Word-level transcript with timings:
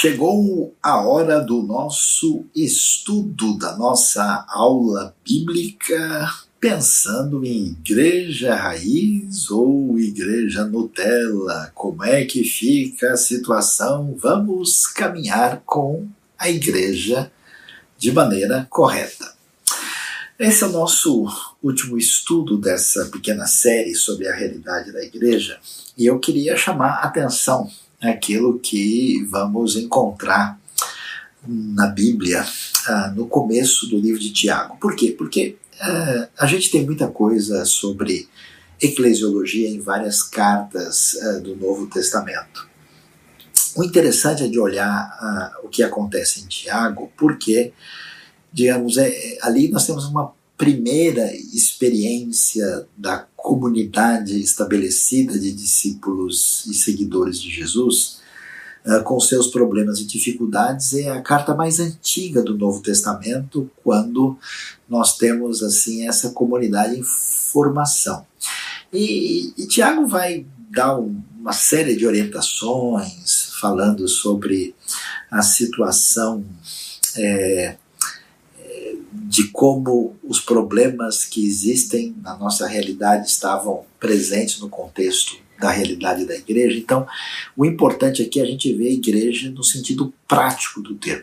Chegou 0.00 0.74
a 0.82 0.98
hora 1.02 1.40
do 1.40 1.62
nosso 1.62 2.46
estudo, 2.56 3.58
da 3.58 3.76
nossa 3.76 4.46
aula 4.48 5.14
bíblica, 5.22 6.26
pensando 6.58 7.44
em 7.44 7.66
igreja 7.66 8.54
raiz 8.54 9.50
ou 9.50 9.98
igreja 9.98 10.64
Nutella. 10.64 11.70
Como 11.74 12.02
é 12.02 12.24
que 12.24 12.42
fica 12.44 13.12
a 13.12 13.16
situação? 13.18 14.16
Vamos 14.18 14.86
caminhar 14.86 15.60
com 15.66 16.08
a 16.38 16.48
igreja 16.48 17.30
de 17.98 18.10
maneira 18.10 18.66
correta. 18.70 19.34
Esse 20.38 20.64
é 20.64 20.66
o 20.66 20.72
nosso 20.72 21.26
último 21.62 21.98
estudo 21.98 22.56
dessa 22.56 23.04
pequena 23.12 23.46
série 23.46 23.94
sobre 23.94 24.26
a 24.26 24.34
realidade 24.34 24.92
da 24.92 25.04
igreja 25.04 25.60
e 25.94 26.06
eu 26.06 26.18
queria 26.18 26.56
chamar 26.56 27.00
a 27.00 27.08
atenção 27.08 27.70
aquilo 28.00 28.58
que 28.58 29.24
vamos 29.28 29.76
encontrar 29.76 30.58
na 31.46 31.86
Bíblia 31.86 32.44
ah, 32.86 33.12
no 33.14 33.26
começo 33.26 33.88
do 33.88 33.98
livro 33.98 34.18
de 34.18 34.32
Tiago. 34.32 34.76
Por 34.78 34.94
quê? 34.94 35.14
Porque 35.16 35.56
ah, 35.80 36.28
a 36.38 36.46
gente 36.46 36.70
tem 36.70 36.84
muita 36.84 37.08
coisa 37.08 37.64
sobre 37.64 38.28
eclesiologia 38.80 39.68
em 39.68 39.80
várias 39.80 40.22
cartas 40.22 41.16
ah, 41.22 41.38
do 41.40 41.56
Novo 41.56 41.86
Testamento. 41.86 42.68
O 43.76 43.84
interessante 43.84 44.42
é 44.42 44.48
de 44.48 44.58
olhar 44.58 45.52
o 45.62 45.68
que 45.68 45.82
acontece 45.82 46.40
em 46.40 46.46
Tiago, 46.46 47.12
porque, 47.16 47.72
digamos, 48.52 48.98
é, 48.98 49.38
ali 49.42 49.68
nós 49.70 49.86
temos 49.86 50.06
uma 50.06 50.32
primeira 50.60 51.34
experiência 51.54 52.86
da 52.94 53.26
comunidade 53.34 54.38
estabelecida 54.38 55.38
de 55.38 55.52
discípulos 55.52 56.66
e 56.66 56.74
seguidores 56.74 57.40
de 57.40 57.48
Jesus, 57.48 58.20
uh, 58.84 59.02
com 59.02 59.18
seus 59.18 59.46
problemas 59.46 60.00
e 60.00 60.04
dificuldades, 60.04 60.92
é 60.92 61.08
a 61.08 61.22
carta 61.22 61.54
mais 61.54 61.80
antiga 61.80 62.42
do 62.42 62.58
Novo 62.58 62.82
Testamento, 62.82 63.70
quando 63.82 64.36
nós 64.86 65.16
temos 65.16 65.62
assim 65.62 66.06
essa 66.06 66.28
comunidade 66.32 66.94
em 66.94 67.02
formação. 67.02 68.26
E, 68.92 69.54
e 69.56 69.66
Tiago 69.66 70.06
vai 70.06 70.44
dar 70.70 70.98
um, 70.98 71.22
uma 71.38 71.54
série 71.54 71.96
de 71.96 72.06
orientações 72.06 73.48
falando 73.58 74.06
sobre 74.06 74.74
a 75.30 75.40
situação 75.40 76.44
é, 77.16 77.78
de 79.30 79.44
como 79.44 80.16
os 80.24 80.40
problemas 80.40 81.24
que 81.24 81.46
existem 81.46 82.16
na 82.20 82.36
nossa 82.36 82.66
realidade 82.66 83.28
estavam 83.28 83.84
presentes 84.00 84.58
no 84.58 84.68
contexto 84.68 85.36
da 85.56 85.70
realidade 85.70 86.24
da 86.24 86.34
igreja. 86.34 86.76
Então, 86.76 87.06
o 87.56 87.64
importante 87.64 88.22
aqui 88.22 88.40
é 88.40 88.42
a 88.42 88.46
gente 88.46 88.72
ver 88.74 88.88
a 88.88 88.92
igreja 88.92 89.48
no 89.52 89.62
sentido 89.62 90.12
prático 90.26 90.82
do 90.82 90.96
termo. 90.96 91.22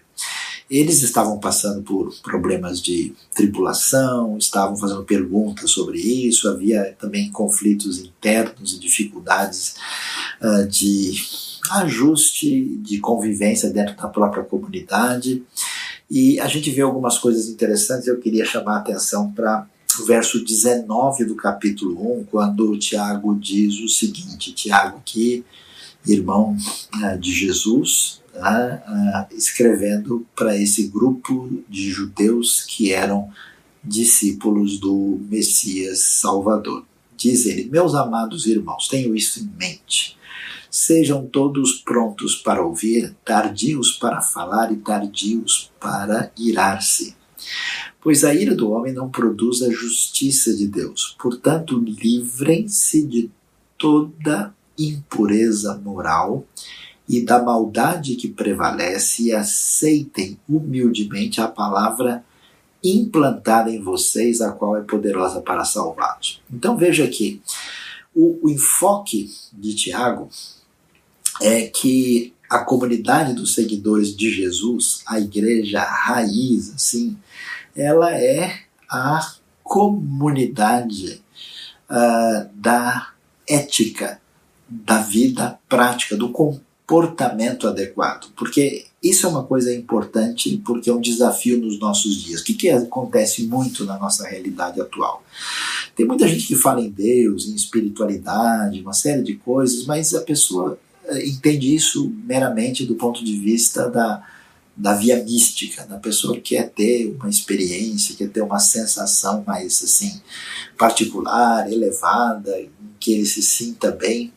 Eles 0.72 1.02
estavam 1.04 1.38
passando 1.38 1.84
por 1.84 2.16
problemas 2.24 2.82
de 2.82 3.14
tribulação, 3.36 4.38
estavam 4.38 4.78
fazendo 4.78 5.04
perguntas 5.04 5.72
sobre 5.72 6.00
isso, 6.00 6.48
havia 6.48 6.96
também 6.98 7.30
conflitos 7.30 8.00
internos 8.00 8.74
e 8.74 8.80
dificuldades 8.80 9.76
uh, 10.42 10.66
de 10.66 11.12
ajuste, 11.72 12.78
de 12.78 13.00
convivência 13.00 13.70
dentro 13.70 13.98
da 13.98 14.08
própria 14.08 14.44
comunidade. 14.44 15.44
E 16.10 16.40
a 16.40 16.48
gente 16.48 16.72
vê 16.72 16.82
algumas 16.82 17.18
coisas 17.18 17.50
interessantes, 17.50 18.08
eu 18.08 18.20
queria 18.20 18.46
chamar 18.46 18.76
a 18.76 18.80
atenção 18.80 19.32
para 19.32 19.68
o 20.00 20.06
verso 20.06 20.44
19 20.44 21.26
do 21.26 21.36
capítulo 21.36 22.20
1, 22.20 22.26
quando 22.26 22.78
Tiago 22.78 23.36
diz 23.36 23.80
o 23.80 23.90
seguinte: 23.90 24.54
Tiago, 24.54 25.02
que 25.04 25.44
irmão 26.06 26.56
uh, 26.96 27.18
de 27.20 27.32
Jesus, 27.32 28.22
uh, 28.36 28.40
uh, 28.40 29.36
escrevendo 29.36 30.26
para 30.36 30.56
esse 30.56 30.88
grupo 30.88 31.64
de 31.68 31.90
judeus 31.92 32.64
que 32.64 32.94
eram 32.94 33.30
discípulos 33.84 34.80
do 34.80 35.20
Messias 35.30 36.00
Salvador. 36.00 36.86
Diz 37.18 37.46
ele: 37.46 37.70
Meus 37.70 37.96
amados 37.96 38.46
irmãos, 38.46 38.88
tenho 38.88 39.16
isso 39.16 39.40
em 39.40 39.52
mente. 39.58 40.17
Sejam 40.80 41.26
todos 41.26 41.82
prontos 41.82 42.36
para 42.36 42.64
ouvir, 42.64 43.16
tardios 43.26 43.94
para 43.94 44.22
falar 44.22 44.72
e 44.72 44.76
tardios 44.76 45.72
para 45.80 46.32
irar-se. 46.38 47.16
Pois 48.00 48.24
a 48.24 48.32
ira 48.32 48.54
do 48.54 48.70
homem 48.70 48.94
não 48.94 49.10
produz 49.10 49.64
a 49.64 49.72
justiça 49.72 50.56
de 50.56 50.68
Deus. 50.68 51.18
Portanto, 51.20 51.80
livrem-se 51.80 53.08
de 53.08 53.32
toda 53.76 54.54
impureza 54.78 55.76
moral 55.84 56.46
e 57.10 57.26
da 57.26 57.42
maldade 57.42 58.16
que 58.16 58.28
prevalece 58.28 59.24
e 59.24 59.34
aceitem 59.34 60.40
humildemente 60.48 61.42
a 61.42 61.48
palavra 61.48 62.24
implantada 62.84 63.72
em 63.72 63.82
vocês, 63.82 64.42
a 64.42 64.52
qual 64.52 64.78
é 64.78 64.82
poderosa 64.82 65.42
para 65.42 65.66
salvá-los. 65.66 66.40
Então 66.54 66.78
veja 66.78 67.04
aqui, 67.04 67.42
o, 68.14 68.46
o 68.46 68.50
enfoque 68.50 69.28
de 69.52 69.74
Tiago 69.74 70.30
é 71.42 71.68
que 71.68 72.34
a 72.50 72.60
comunidade 72.60 73.34
dos 73.34 73.54
seguidores 73.54 74.16
de 74.16 74.32
Jesus, 74.32 75.02
a 75.06 75.20
igreja 75.20 75.82
raiz, 75.82 76.74
assim, 76.74 77.18
ela 77.76 78.14
é 78.14 78.62
a 78.90 79.36
comunidade 79.64 81.22
uh, 81.90 82.50
da 82.56 83.10
ética, 83.48 84.22
da 84.68 85.02
vida 85.02 85.60
prática, 85.68 86.16
do 86.16 86.30
comportamento 86.30 87.68
adequado. 87.68 88.32
Porque 88.36 88.86
isso 89.04 89.26
é 89.26 89.30
uma 89.30 89.44
coisa 89.44 89.74
importante, 89.74 90.62
porque 90.66 90.90
é 90.90 90.94
um 90.94 91.02
desafio 91.02 91.60
nos 91.60 91.80
nossos 91.80 92.16
dias. 92.16 92.42
O 92.42 92.44
que, 92.44 92.54
que 92.54 92.70
acontece 92.70 93.44
muito 93.44 93.86
na 93.86 93.98
nossa 93.98 94.26
realidade 94.28 94.80
atual? 94.80 95.24
Tem 95.96 96.06
muita 96.06 96.28
gente 96.28 96.48
que 96.48 96.56
fala 96.56 96.82
em 96.82 96.90
Deus, 96.90 97.48
em 97.48 97.56
espiritualidade, 97.56 98.82
uma 98.82 98.94
série 98.94 99.22
de 99.22 99.36
coisas, 99.36 99.86
mas 99.86 100.14
a 100.16 100.22
pessoa 100.22 100.80
entende 101.24 101.74
isso 101.74 102.14
meramente 102.26 102.86
do 102.86 102.96
ponto 102.96 103.24
de 103.24 103.38
vista 103.38 103.90
da, 103.90 104.24
da 104.76 104.94
via 104.94 105.24
mística, 105.24 105.86
da 105.86 105.98
pessoa 105.98 106.36
que 106.36 106.56
quer 106.56 106.70
ter 106.70 107.08
uma 107.08 107.30
experiência, 107.30 108.16
quer 108.16 108.30
ter 108.30 108.42
uma 108.42 108.60
sensação 108.60 109.44
mais 109.46 109.82
assim 109.84 110.22
particular, 110.78 111.72
elevada, 111.72 112.60
em 112.60 112.70
que 113.00 113.14
ele 113.14 113.26
se 113.26 113.42
sinta 113.42 113.92
bem. 113.92 114.32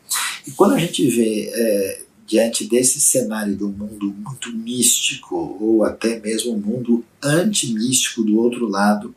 E 0.47 0.51
quando 0.51 0.73
a 0.73 0.79
gente 0.79 1.07
vê 1.07 1.51
é, 1.53 2.01
diante 2.25 2.65
desse 2.65 2.99
cenário 2.99 3.55
do 3.55 3.69
mundo 3.69 4.15
muito 4.17 4.51
místico, 4.55 5.57
ou 5.59 5.83
até 5.83 6.19
mesmo 6.19 6.53
um 6.53 6.59
mundo 6.59 7.05
antimístico 7.21 8.23
do 8.23 8.37
outro 8.39 8.67
lado, 8.67 9.13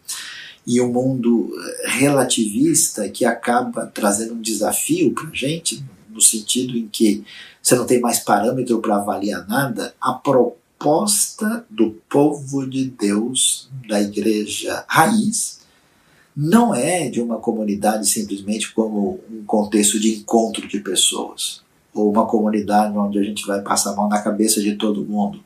e 0.66 0.80
um 0.80 0.92
mundo 0.92 1.52
relativista 1.84 3.08
que 3.08 3.24
acaba 3.24 3.86
trazendo 3.86 4.34
um 4.34 4.40
desafio 4.40 5.12
para 5.12 5.28
a 5.28 5.34
gente, 5.34 5.84
no 6.14 6.20
sentido 6.20 6.78
em 6.78 6.86
que 6.88 7.24
você 7.60 7.74
não 7.74 7.86
tem 7.86 8.00
mais 8.00 8.20
parâmetro 8.20 8.80
para 8.80 8.96
avaliar 8.96 9.46
nada, 9.48 9.94
a 10.00 10.12
proposta 10.12 11.66
do 11.68 11.90
povo 12.08 12.66
de 12.68 12.86
Deus, 12.86 13.68
da 13.88 14.00
igreja 14.00 14.84
raiz, 14.86 15.60
não 16.36 16.74
é 16.74 17.08
de 17.08 17.20
uma 17.20 17.38
comunidade 17.38 18.08
simplesmente 18.08 18.72
como 18.72 19.20
um 19.30 19.44
contexto 19.44 19.98
de 20.00 20.16
encontro 20.16 20.66
de 20.66 20.80
pessoas, 20.80 21.62
ou 21.92 22.10
uma 22.10 22.26
comunidade 22.26 22.96
onde 22.98 23.18
a 23.18 23.22
gente 23.22 23.46
vai 23.46 23.62
passar 23.62 23.92
a 23.92 23.96
mão 23.96 24.08
na 24.08 24.20
cabeça 24.20 24.60
de 24.60 24.74
todo 24.74 25.04
mundo, 25.04 25.40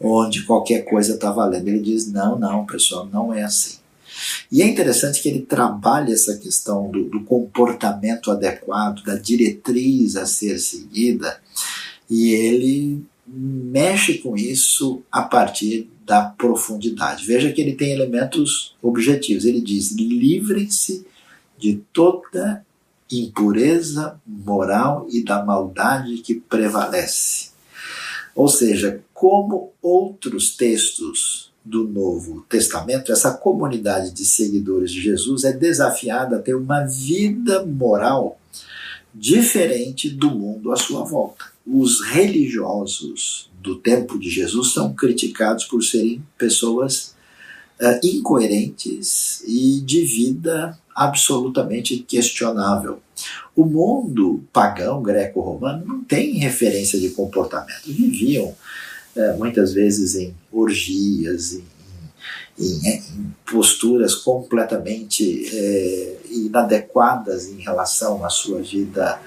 onde 0.00 0.44
qualquer 0.44 0.82
coisa 0.82 1.14
está 1.14 1.32
valendo. 1.32 1.68
Ele 1.68 1.80
diz: 1.80 2.10
não, 2.10 2.38
não, 2.38 2.64
pessoal, 2.64 3.06
não 3.12 3.34
é 3.34 3.42
assim. 3.42 3.79
E 4.50 4.62
é 4.62 4.66
interessante 4.66 5.22
que 5.22 5.28
ele 5.28 5.40
trabalha 5.40 6.12
essa 6.12 6.36
questão 6.36 6.90
do, 6.90 7.04
do 7.04 7.20
comportamento 7.24 8.30
adequado, 8.30 9.02
da 9.04 9.16
diretriz 9.16 10.16
a 10.16 10.26
ser 10.26 10.58
seguida, 10.58 11.40
e 12.08 12.30
ele 12.30 13.04
mexe 13.26 14.18
com 14.18 14.36
isso 14.36 15.02
a 15.10 15.22
partir 15.22 15.88
da 16.04 16.24
profundidade. 16.24 17.24
Veja 17.24 17.52
que 17.52 17.60
ele 17.60 17.76
tem 17.76 17.92
elementos 17.92 18.74
objetivos. 18.82 19.44
Ele 19.44 19.60
diz: 19.60 19.92
livrem-se 19.92 21.06
de 21.56 21.80
toda 21.92 22.64
impureza 23.10 24.20
moral 24.26 25.06
e 25.10 25.22
da 25.22 25.44
maldade 25.44 26.18
que 26.18 26.34
prevalece. 26.34 27.50
Ou 28.34 28.48
seja, 28.48 29.02
como 29.12 29.72
outros 29.82 30.56
textos 30.56 31.49
do 31.64 31.86
Novo 31.86 32.44
Testamento, 32.48 33.12
essa 33.12 33.32
comunidade 33.32 34.12
de 34.12 34.24
seguidores 34.24 34.90
de 34.90 35.00
Jesus 35.00 35.44
é 35.44 35.52
desafiada 35.52 36.36
a 36.36 36.42
ter 36.42 36.54
uma 36.54 36.84
vida 36.84 37.64
moral 37.64 38.40
diferente 39.14 40.08
do 40.08 40.30
mundo 40.30 40.72
à 40.72 40.76
sua 40.76 41.04
volta. 41.04 41.44
Os 41.66 42.00
religiosos 42.00 43.50
do 43.60 43.76
tempo 43.76 44.18
de 44.18 44.30
Jesus 44.30 44.72
são 44.72 44.94
criticados 44.94 45.64
por 45.64 45.82
serem 45.82 46.22
pessoas 46.38 47.14
uh, 47.80 48.06
incoerentes 48.06 49.42
e 49.46 49.80
de 49.80 50.02
vida 50.02 50.78
absolutamente 50.94 51.98
questionável. 51.98 53.00
O 53.54 53.64
mundo 53.64 54.42
pagão 54.52 55.02
greco-romano 55.02 55.84
não 55.86 56.04
tem 56.04 56.38
referência 56.38 56.98
de 56.98 57.10
comportamento. 57.10 57.82
Viviam 57.86 58.54
é, 59.16 59.32
muitas 59.34 59.72
vezes 59.72 60.14
em 60.14 60.34
orgias, 60.52 61.54
em, 61.54 61.64
em, 62.58 62.88
em 62.88 63.34
posturas 63.50 64.14
completamente 64.14 65.48
é, 65.52 66.16
inadequadas 66.30 67.48
em 67.48 67.60
relação 67.60 68.24
à 68.24 68.28
sua 68.28 68.60
vida 68.62 69.20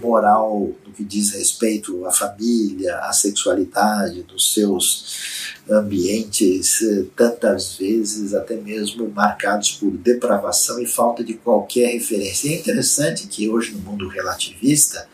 moral 0.00 0.70
no 0.86 0.92
que 0.92 1.04
diz 1.04 1.32
respeito 1.32 2.06
à 2.06 2.12
família, 2.12 2.98
à 3.00 3.12
sexualidade, 3.12 4.22
dos 4.22 4.54
seus 4.54 5.56
ambientes, 5.68 6.82
eh, 6.82 7.04
tantas 7.16 7.74
vezes 7.74 8.34
até 8.34 8.56
mesmo 8.56 9.08
marcados 9.10 9.72
por 9.72 9.90
depravação 9.90 10.80
e 10.80 10.86
falta 10.86 11.24
de 11.24 11.34
qualquer 11.34 11.92
referência. 11.92 12.48
E 12.48 12.54
é 12.54 12.58
interessante 12.58 13.26
que 13.26 13.48
hoje, 13.48 13.72
no 13.72 13.80
mundo 13.80 14.06
relativista, 14.08 15.08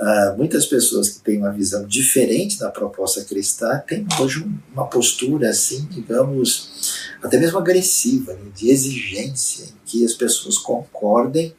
Uh, 0.00 0.34
muitas 0.38 0.64
pessoas 0.64 1.10
que 1.10 1.20
têm 1.20 1.36
uma 1.36 1.52
visão 1.52 1.86
diferente 1.86 2.58
da 2.58 2.70
proposta 2.70 3.22
cristã 3.22 3.82
têm 3.86 4.06
hoje 4.18 4.42
uma 4.72 4.86
postura 4.86 5.50
assim, 5.50 5.86
digamos, 5.90 7.04
até 7.22 7.38
mesmo 7.38 7.58
agressiva, 7.58 8.32
né, 8.32 8.50
de 8.56 8.70
exigência, 8.70 9.66
em 9.66 9.74
que 9.84 10.02
as 10.02 10.14
pessoas 10.14 10.56
concordem 10.56 11.54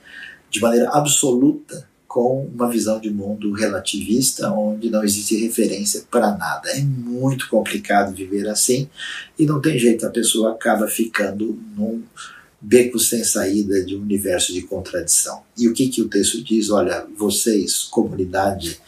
de 0.49 0.59
maneira 0.59 0.89
absoluta 0.89 1.88
com 2.07 2.45
uma 2.53 2.67
visão 2.67 2.99
de 2.99 3.11
mundo 3.11 3.53
relativista, 3.53 4.51
onde 4.51 4.89
não 4.89 5.03
existe 5.03 5.38
referência 5.38 6.03
para 6.09 6.35
nada. 6.35 6.67
É 6.71 6.81
muito 6.81 7.47
complicado 7.47 8.13
viver 8.13 8.49
assim 8.49 8.89
e 9.38 9.45
não 9.45 9.61
tem 9.61 9.77
jeito, 9.77 10.05
a 10.05 10.09
pessoa 10.09 10.53
acaba 10.53 10.88
ficando 10.88 11.57
num 11.77 12.01
beco 12.61 12.99
sem 12.99 13.23
saída 13.23 13.83
de 13.83 13.95
um 13.95 14.01
universo 14.01 14.53
de 14.53 14.61
contradição. 14.61 15.41
E 15.57 15.67
o 15.67 15.73
que, 15.73 15.89
que 15.89 16.01
o 16.01 16.07
texto 16.07 16.43
diz? 16.43 16.69
Olha, 16.69 17.07
vocês, 17.17 17.83
comunidade 17.83 18.79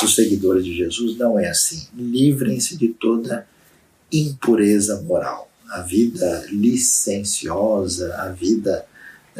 dos 0.00 0.14
seguidores 0.14 0.64
de 0.64 0.76
Jesus, 0.76 1.16
não 1.16 1.38
é 1.38 1.48
assim. 1.48 1.88
Livrem-se 1.96 2.76
de 2.76 2.88
toda 2.88 3.46
impureza 4.12 5.02
moral. 5.02 5.50
A 5.68 5.80
vida 5.80 6.46
licenciosa, 6.52 8.14
a 8.14 8.28
vida 8.28 8.86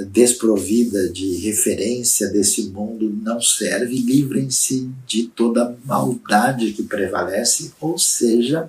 desprovida 0.05 1.09
de 1.09 1.37
referência 1.39 2.29
desse 2.29 2.65
mundo 2.65 3.11
não 3.23 3.41
serve, 3.41 3.97
livrem-se 3.97 4.91
de 5.07 5.29
toda 5.29 5.75
maldade 5.85 6.73
que 6.73 6.83
prevalece, 6.83 7.73
ou 7.81 7.97
seja, 7.97 8.69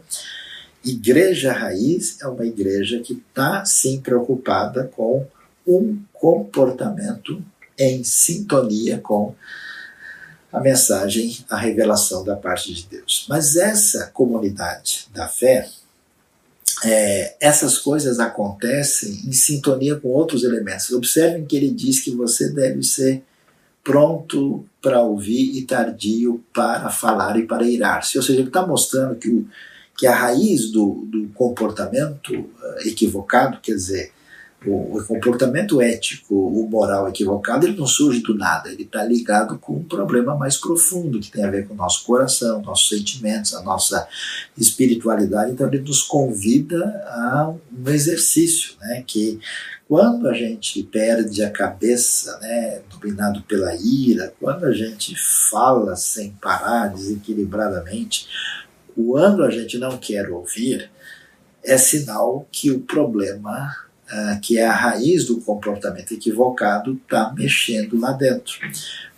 igreja 0.89 1.51
raiz 1.53 2.17
é 2.21 2.27
uma 2.27 2.45
igreja 2.45 2.99
que 2.99 3.13
está 3.13 3.65
sim 3.65 3.99
preocupada 3.99 4.89
com 4.95 5.25
um 5.65 5.99
comportamento 6.13 7.43
em 7.77 8.03
sintonia 8.03 8.97
com 8.99 9.35
a 10.51 10.59
mensagem, 10.59 11.37
a 11.49 11.57
revelação 11.57 12.23
da 12.23 12.35
parte 12.35 12.73
de 12.73 12.87
Deus. 12.87 13.25
Mas 13.29 13.55
essa 13.55 14.07
comunidade 14.07 15.07
da 15.13 15.27
fé, 15.27 15.69
é, 16.83 17.35
essas 17.39 17.77
coisas 17.77 18.19
acontecem 18.19 19.21
em 19.27 19.31
sintonia 19.33 19.95
com 19.97 20.07
outros 20.07 20.43
elementos. 20.43 20.89
Observem 20.91 21.45
que 21.45 21.57
ele 21.57 21.69
diz 21.69 21.99
que 21.99 22.11
você 22.11 22.49
deve 22.49 22.81
ser 22.83 23.23
pronto 23.83 24.65
para 24.81 25.01
ouvir 25.01 25.57
e 25.57 25.63
tardio 25.63 26.43
para 26.53 26.89
falar 26.89 27.37
e 27.39 27.45
para 27.45 27.65
irar-se. 27.65 28.17
Ou 28.17 28.23
seja, 28.23 28.39
ele 28.39 28.49
está 28.49 28.65
mostrando 28.65 29.15
que, 29.15 29.29
o, 29.29 29.47
que 29.97 30.05
a 30.05 30.15
raiz 30.15 30.71
do, 30.71 31.07
do 31.07 31.27
comportamento 31.29 32.33
uh, 32.33 32.87
equivocado, 32.87 33.59
quer 33.59 33.73
dizer, 33.73 34.11
o, 34.65 34.97
o, 34.97 35.05
comportamento 35.05 35.81
ético, 35.81 36.35
o 36.35 36.67
moral 36.67 37.07
equivocado, 37.07 37.65
ele 37.65 37.77
não 37.77 37.85
surge 37.85 38.21
do 38.21 38.35
nada, 38.35 38.69
ele 38.69 38.83
está 38.83 39.03
ligado 39.03 39.57
com 39.59 39.73
um 39.73 39.83
problema 39.83 40.35
mais 40.35 40.57
profundo 40.57 41.19
que 41.19 41.31
tem 41.31 41.43
a 41.43 41.49
ver 41.49 41.67
com 41.67 41.73
o 41.73 41.77
nosso 41.77 42.03
coração, 42.05 42.61
nossos 42.61 42.89
sentimentos, 42.89 43.53
a 43.53 43.61
nossa 43.61 44.07
espiritualidade. 44.57 45.51
Então, 45.51 45.67
ele 45.67 45.79
nos 45.79 46.01
convida 46.01 46.83
a 47.07 47.49
um 47.49 47.89
exercício, 47.89 48.73
né, 48.81 49.03
que 49.05 49.39
quando 49.87 50.27
a 50.27 50.33
gente 50.33 50.83
perde 50.83 51.43
a 51.43 51.51
cabeça, 51.51 52.37
né, 52.39 52.81
dominado 52.89 53.41
pela 53.43 53.73
ira, 53.75 54.33
quando 54.39 54.65
a 54.65 54.73
gente 54.73 55.15
fala 55.49 55.95
sem 55.95 56.31
parar, 56.31 56.87
desequilibradamente, 56.87 58.27
quando 58.97 59.43
a 59.43 59.51
gente 59.51 59.77
não 59.77 59.97
quer 59.97 60.29
ouvir, 60.29 60.89
é 61.63 61.77
sinal 61.77 62.47
que 62.51 62.71
o 62.71 62.79
problema 62.81 63.75
uh, 64.07 64.39
que 64.41 64.57
é 64.57 64.65
a 64.65 64.73
raiz 64.73 65.25
do 65.25 65.41
comportamento 65.41 66.13
equivocado, 66.13 66.93
está 66.93 67.33
mexendo 67.33 67.99
lá 67.99 68.11
dentro. 68.11 68.59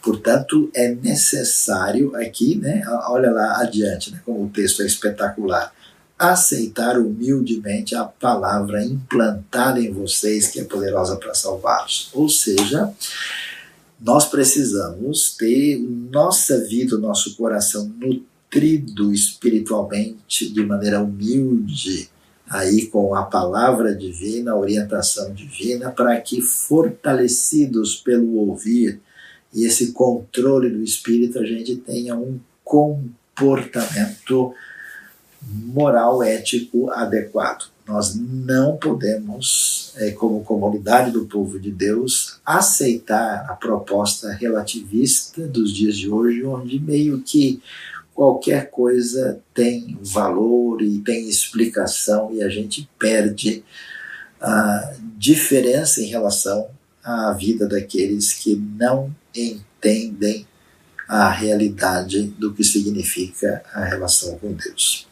Portanto, 0.02 0.70
é 0.74 0.90
necessário 0.90 2.16
aqui, 2.16 2.56
né, 2.56 2.84
olha 3.08 3.31
lá 3.31 3.62
adiante, 3.62 4.12
né, 4.12 4.22
como 4.26 4.46
o 4.46 4.50
texto 4.50 4.81
é 4.81 4.86
espetacular, 4.86 5.74
aceitar 6.18 6.98
humildemente 6.98 7.96
a 7.96 8.04
palavra 8.04 8.84
implantada 8.84 9.80
em 9.80 9.92
vocês, 9.92 10.48
que 10.48 10.60
é 10.60 10.64
poderosa 10.64 11.16
para 11.16 11.34
salvá-los. 11.34 12.10
Ou 12.14 12.28
seja, 12.28 12.92
nós 14.00 14.26
precisamos 14.26 15.36
ter 15.38 15.78
nossa 15.80 16.60
vida, 16.66 16.98
nosso 16.98 17.36
coração 17.36 17.92
nutrido 18.50 19.13
espiritualmente 19.13 20.51
de 20.51 20.66
maneira 20.66 21.01
humilde, 21.01 22.10
aí 22.50 22.88
com 22.88 23.13
a 23.13 23.24
palavra 23.24 23.94
divina, 23.94 24.51
a 24.51 24.57
orientação 24.57 25.31
divina, 25.34 25.92
para 25.92 26.19
que, 26.19 26.42
fortalecidos 26.42 27.96
pelo 27.96 28.38
ouvir 28.38 29.00
e 29.54 29.66
esse 29.66 29.92
controle 29.92 30.69
do 30.69 30.84
espírito, 30.84 31.38
a 31.40 31.46
gente 31.46 31.75
tenha 31.75 32.16
um 32.16 32.40
comportamento 32.63 34.54
moral, 35.42 36.24
ético 36.24 36.90
adequado. 36.92 37.69
Nós 37.88 38.16
não 38.16 38.78
podemos, 38.78 39.94
é, 39.98 40.12
como 40.12 40.44
comunidade 40.44 41.12
do 41.12 41.25
povo 41.25 41.60
de 41.60 41.72
Deus, 41.72 42.40
aceitar 42.45 43.48
a 43.50 43.54
proposta 43.54 44.31
relativista 44.31 45.48
dos 45.48 45.74
dias 45.74 45.98
de 45.98 46.07
hoje, 46.07 46.44
onde 46.44 46.80
meio 46.80 47.19
que 47.22 47.62
qualquer 48.19 48.69
coisa 48.69 49.39
tem 49.54 49.98
valor 50.01 50.81
e 50.81 51.00
tem 51.00 51.30
explicação 51.30 52.33
e 52.33 52.44
a 52.44 52.50
gente 52.50 52.89
perde 53.00 53.63
a 54.42 54.94
diferença 55.18 56.01
em 56.01 56.07
relação 56.07 56.69
à 57.01 57.31
vida 57.31 57.66
daqueles 57.66 58.33
que 58.33 58.57
não 58.57 59.16
entendem 59.33 60.45
a 61.07 61.31
realidade 61.31 62.23
do 62.38 62.54
que 62.54 62.61
significa 62.61 63.64
a 63.73 63.85
relação 63.85 64.38
com 64.38 64.52
Deus. 64.52 65.07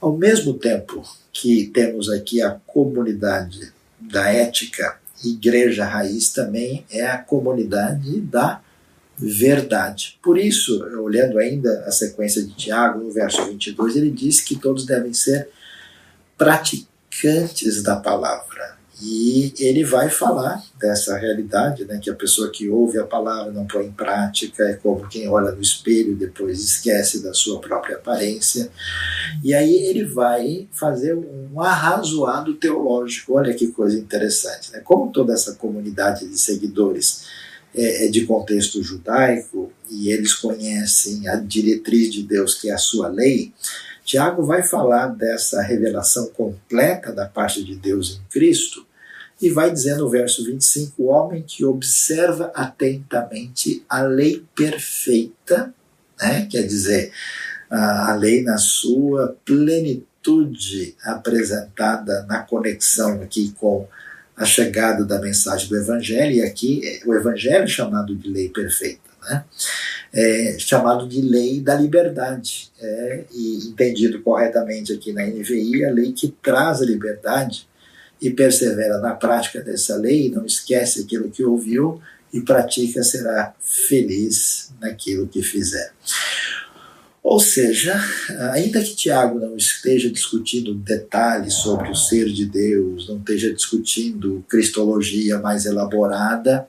Ao 0.00 0.16
mesmo 0.16 0.54
tempo 0.54 1.02
que 1.32 1.66
temos 1.74 2.08
aqui 2.08 2.40
a 2.40 2.52
comunidade 2.64 3.72
da 3.98 4.30
ética, 4.30 5.00
Igreja 5.24 5.84
Raiz 5.84 6.28
também 6.32 6.86
é 6.90 7.04
a 7.08 7.18
comunidade 7.18 8.20
da 8.20 8.60
verdade. 9.18 10.18
Por 10.22 10.38
isso, 10.38 10.84
olhando 11.00 11.38
ainda 11.38 11.84
a 11.86 11.90
sequência 11.90 12.42
de 12.42 12.54
Tiago, 12.54 13.02
no 13.02 13.10
verso 13.10 13.44
22, 13.46 13.96
ele 13.96 14.10
diz 14.10 14.40
que 14.40 14.56
todos 14.56 14.84
devem 14.84 15.12
ser 15.12 15.48
praticantes 16.36 17.82
da 17.82 17.96
palavra. 17.96 18.76
E 19.00 19.52
ele 19.58 19.84
vai 19.84 20.08
falar 20.08 20.64
dessa 20.80 21.18
realidade, 21.18 21.84
né, 21.84 21.98
que 22.02 22.08
a 22.08 22.14
pessoa 22.14 22.50
que 22.50 22.68
ouve 22.70 22.98
a 22.98 23.04
palavra 23.04 23.52
não 23.52 23.66
põe 23.66 23.84
em 23.86 23.92
prática, 23.92 24.64
é 24.64 24.72
como 24.72 25.06
quem 25.06 25.28
olha 25.28 25.52
no 25.52 25.60
espelho 25.60 26.12
e 26.12 26.16
depois 26.16 26.60
esquece 26.60 27.22
da 27.22 27.34
sua 27.34 27.60
própria 27.60 27.96
aparência. 27.96 28.70
E 29.44 29.52
aí 29.52 29.86
ele 29.86 30.04
vai 30.04 30.66
fazer 30.72 31.14
um 31.14 31.60
arrazoado 31.60 32.54
teológico. 32.54 33.34
Olha 33.34 33.52
que 33.52 33.68
coisa 33.68 33.98
interessante. 33.98 34.72
Né? 34.72 34.80
Como 34.80 35.12
toda 35.12 35.34
essa 35.34 35.54
comunidade 35.54 36.26
de 36.26 36.38
seguidores 36.38 37.26
é, 37.76 38.06
é, 38.06 38.08
de 38.08 38.24
contexto 38.24 38.82
judaico 38.82 39.70
e 39.90 40.10
eles 40.10 40.32
conhecem 40.32 41.28
a 41.28 41.36
diretriz 41.36 42.10
de 42.10 42.22
Deus, 42.22 42.54
que 42.54 42.70
é 42.70 42.72
a 42.72 42.78
sua 42.78 43.08
lei, 43.08 43.52
Tiago 44.02 44.44
vai 44.44 44.62
falar 44.62 45.08
dessa 45.08 45.60
revelação 45.60 46.28
completa 46.28 47.12
da 47.12 47.26
parte 47.26 47.62
de 47.62 47.74
Deus 47.74 48.16
em 48.16 48.30
Cristo 48.30 48.86
e 49.42 49.50
vai 49.50 49.70
dizer 49.70 49.96
no 49.96 50.08
verso 50.08 50.44
25: 50.44 51.02
o 51.02 51.06
homem 51.06 51.42
que 51.46 51.64
observa 51.64 52.50
atentamente 52.54 53.84
a 53.88 54.02
lei 54.02 54.44
perfeita, 54.54 55.74
né, 56.18 56.46
quer 56.50 56.62
dizer, 56.62 57.12
a 57.68 58.14
lei 58.14 58.42
na 58.42 58.56
sua 58.56 59.36
plenitude 59.44 60.94
apresentada 61.02 62.24
na 62.28 62.38
conexão 62.38 63.20
aqui 63.22 63.52
com 63.58 63.88
a 64.36 64.44
chegada 64.44 65.04
da 65.04 65.18
mensagem 65.20 65.68
do 65.68 65.76
Evangelho, 65.76 66.36
e 66.36 66.42
aqui 66.42 66.80
é 66.84 67.00
o 67.06 67.14
Evangelho 67.14 67.66
chamado 67.66 68.14
de 68.14 68.28
lei 68.28 68.48
perfeita, 68.50 69.10
né? 69.28 69.44
É, 70.12 70.56
chamado 70.58 71.08
de 71.08 71.20
lei 71.20 71.60
da 71.60 71.74
liberdade, 71.74 72.70
é, 72.80 73.24
e 73.32 73.68
entendido 73.68 74.20
corretamente 74.22 74.92
aqui 74.92 75.12
na 75.12 75.26
NVI, 75.26 75.84
a 75.84 75.90
lei 75.90 76.12
que 76.12 76.34
traz 76.42 76.80
a 76.80 76.86
liberdade 76.86 77.66
e 78.20 78.30
persevera 78.30 78.98
na 78.98 79.14
prática 79.14 79.60
dessa 79.60 79.96
lei, 79.96 80.30
não 80.30 80.46
esquece 80.46 81.02
aquilo 81.02 81.30
que 81.30 81.44
ouviu 81.44 82.00
e 82.32 82.40
pratica, 82.40 83.02
será 83.02 83.54
feliz 83.60 84.70
naquilo 84.80 85.26
que 85.26 85.42
fizer. 85.42 85.92
Ou 87.28 87.40
seja, 87.40 88.00
ainda 88.52 88.80
que 88.80 88.94
Tiago 88.94 89.40
não 89.40 89.56
esteja 89.56 90.08
discutindo 90.08 90.72
detalhes 90.72 91.54
sobre 91.54 91.90
o 91.90 91.94
ser 91.96 92.26
de 92.26 92.46
Deus, 92.46 93.08
não 93.08 93.16
esteja 93.16 93.52
discutindo 93.52 94.44
cristologia 94.48 95.40
mais 95.40 95.66
elaborada, 95.66 96.68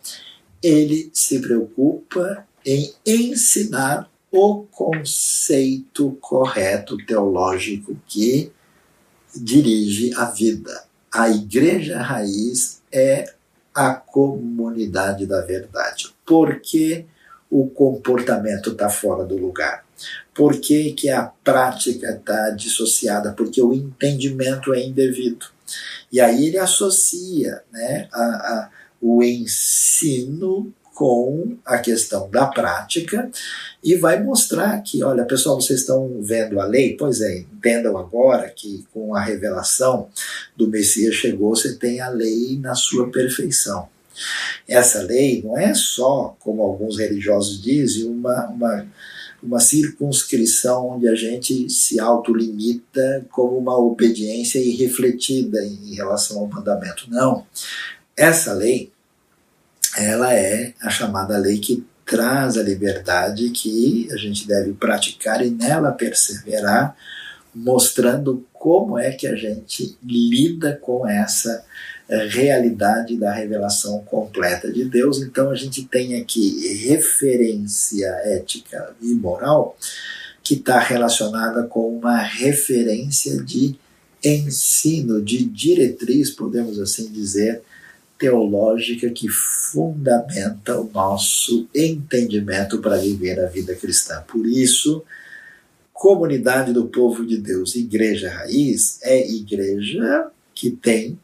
ele 0.64 1.12
se 1.14 1.40
preocupa 1.42 2.44
em 2.66 2.92
ensinar 3.06 4.10
o 4.32 4.64
conceito 4.72 6.18
correto 6.20 6.98
teológico 7.06 7.96
que 8.08 8.52
dirige 9.36 10.12
a 10.16 10.26
vida. 10.26 10.86
A 11.14 11.30
igreja 11.30 12.02
raiz 12.02 12.82
é 12.92 13.32
a 13.76 13.94
comunidade 13.94 15.28
da 15.28 15.40
verdade. 15.42 16.16
Por 16.26 16.60
que 16.62 17.06
o 17.48 17.70
comportamento 17.70 18.72
está 18.72 18.90
fora 18.90 19.24
do 19.24 19.38
lugar? 19.38 19.87
Por 20.34 20.60
que, 20.60 20.94
que 20.94 21.10
a 21.10 21.24
prática 21.24 22.12
está 22.12 22.52
dissociada? 22.52 23.32
Porque 23.32 23.62
o 23.62 23.74
entendimento 23.74 24.74
é 24.74 24.84
indevido. 24.84 25.48
E 26.12 26.20
aí 26.20 26.48
ele 26.48 26.58
associa 26.58 27.62
né, 27.72 28.08
a, 28.12 28.24
a, 28.24 28.70
o 29.02 29.24
ensino 29.24 30.74
com 30.98 31.56
a 31.64 31.78
questão 31.78 32.28
da 32.28 32.48
prática 32.48 33.30
e 33.84 33.96
vai 33.96 34.22
mostrar 34.24 34.82
que, 34.82 35.04
olha, 35.04 35.26
pessoal, 35.26 35.62
vocês 35.62 35.82
estão 35.82 36.18
vendo 36.22 36.60
a 36.60 36.66
lei? 36.66 36.98
Pois 36.98 37.22
é, 37.22 37.38
entendam 37.38 37.96
agora 37.98 38.50
que 38.50 38.84
com 38.92 39.14
a 39.14 39.22
revelação 39.22 40.10
do 40.56 40.68
Messias 40.68 41.14
chegou, 41.14 41.56
você 41.56 41.76
tem 41.76 42.02
a 42.02 42.10
lei 42.10 42.58
na 42.60 42.74
sua 42.74 43.12
perfeição. 43.12 43.88
Essa 44.68 45.04
lei 45.04 45.44
não 45.44 45.56
é 45.56 45.76
só, 45.76 46.36
como 46.40 46.64
alguns 46.64 46.98
religiosos 46.98 47.62
dizem, 47.62 48.06
uma, 48.06 48.48
uma 48.48 48.88
uma 49.42 49.60
circunscrição 49.60 50.90
onde 50.90 51.08
a 51.08 51.16
gente 51.16 51.70
se 51.70 52.00
autolimita 52.00 53.26
como 53.32 53.58
uma 53.58 53.78
obediência 53.78 54.60
irrefletida 54.60 55.64
em 55.64 55.94
relação 55.94 56.40
ao 56.40 56.48
mandamento. 56.48 57.10
Não. 57.10 57.46
Essa 58.16 58.54
lei, 58.54 58.92
ela 59.96 60.34
é 60.34 60.74
a 60.82 60.90
chamada 60.90 61.38
lei 61.38 61.60
que 61.60 61.86
traz 62.06 62.58
a 62.58 62.64
liberdade 62.64 63.50
que 63.50 64.08
a 64.12 64.18
gente 64.18 64.48
deve 64.48 64.74
praticar 64.74 65.46
e 65.46 65.50
nela 65.50 65.92
perseverar, 65.92 66.96
mostrando 67.54 68.46
como 68.54 68.98
é 68.98 69.12
que 69.12 69.28
a 69.28 69.36
gente 69.36 69.98
lida 70.04 70.78
com 70.82 71.08
essa 71.08 71.66
realidade 72.10 73.18
da 73.18 73.34
revelação 73.34 74.00
completa 74.06 74.72
de 74.72 74.86
Deus. 74.86 75.22
Então 75.22 75.50
a 75.50 75.56
gente 75.56 75.84
tem 75.86 76.20
aqui 76.20 76.86
referência 76.88 78.08
ética 78.24 78.96
e 79.02 79.14
moral 79.14 79.78
que 80.42 80.54
está 80.54 80.80
relacionada 80.80 81.64
com 81.64 81.98
uma 81.98 82.18
referência 82.18 83.44
de 83.44 83.76
ensino, 84.24 85.22
de 85.22 85.44
diretriz, 85.44 86.32
podemos 86.32 86.80
assim 86.80 87.12
dizer, 87.12 87.62
teológica 88.18 89.10
que 89.10 89.28
fundamenta 89.30 90.80
o 90.80 90.90
nosso 90.90 91.68
entendimento 91.76 92.80
para 92.80 92.98
viver 92.98 93.40
a 93.40 93.48
vida 93.48 93.76
cristã. 93.76 94.24
Por 94.28 94.48
isso, 94.48 95.04
comunidade 95.94 96.72
do 96.74 96.86
povo 96.86 97.26
de 97.26 97.38
Deus, 97.38 97.76
igreja 97.76 98.30
raiz, 98.30 99.00
é 99.04 99.30
igreja 99.30 100.28
que 100.56 100.72
tem 100.72 101.20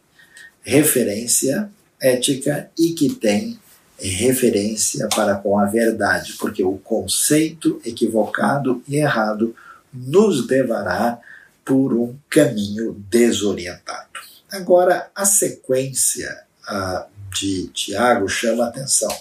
referência 0.63 1.70
ética 2.01 2.70
e 2.77 2.93
que 2.93 3.10
tem 3.10 3.60
referência 3.98 5.08
para 5.15 5.36
com 5.36 5.58
a 5.58 5.65
verdade, 5.65 6.34
porque 6.34 6.63
o 6.63 6.77
conceito 6.77 7.82
equivocado 7.86 8.84
e 8.88 8.98
errado 8.98 9.55
nos 9.93 10.48
levará 10.48 11.20
por 11.63 11.93
um 11.93 12.15
caminho 12.29 13.01
desorientado. 13.10 14.10
Agora, 14.51 15.10
a 15.15 15.25
sequência 15.25 16.38
uh, 16.70 17.05
de 17.34 17.67
Tiago 17.67 18.27
chama 18.27 18.65
atenção, 18.65 19.15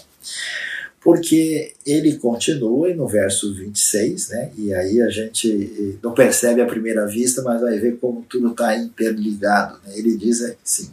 porque 1.01 1.73
ele 1.85 2.17
continua 2.17 2.93
no 2.93 3.07
verso 3.07 3.53
26, 3.53 4.29
né, 4.29 4.51
e 4.57 4.73
aí 4.73 5.01
a 5.01 5.09
gente 5.09 5.97
não 6.03 6.13
percebe 6.13 6.61
à 6.61 6.65
primeira 6.65 7.07
vista, 7.07 7.41
mas 7.41 7.61
vai 7.61 7.77
ver 7.79 7.97
como 7.97 8.23
tudo 8.23 8.51
está 8.51 8.75
interligado. 8.75 9.79
Né? 9.85 9.97
Ele 9.97 10.17
diz 10.17 10.41
assim: 10.41 10.91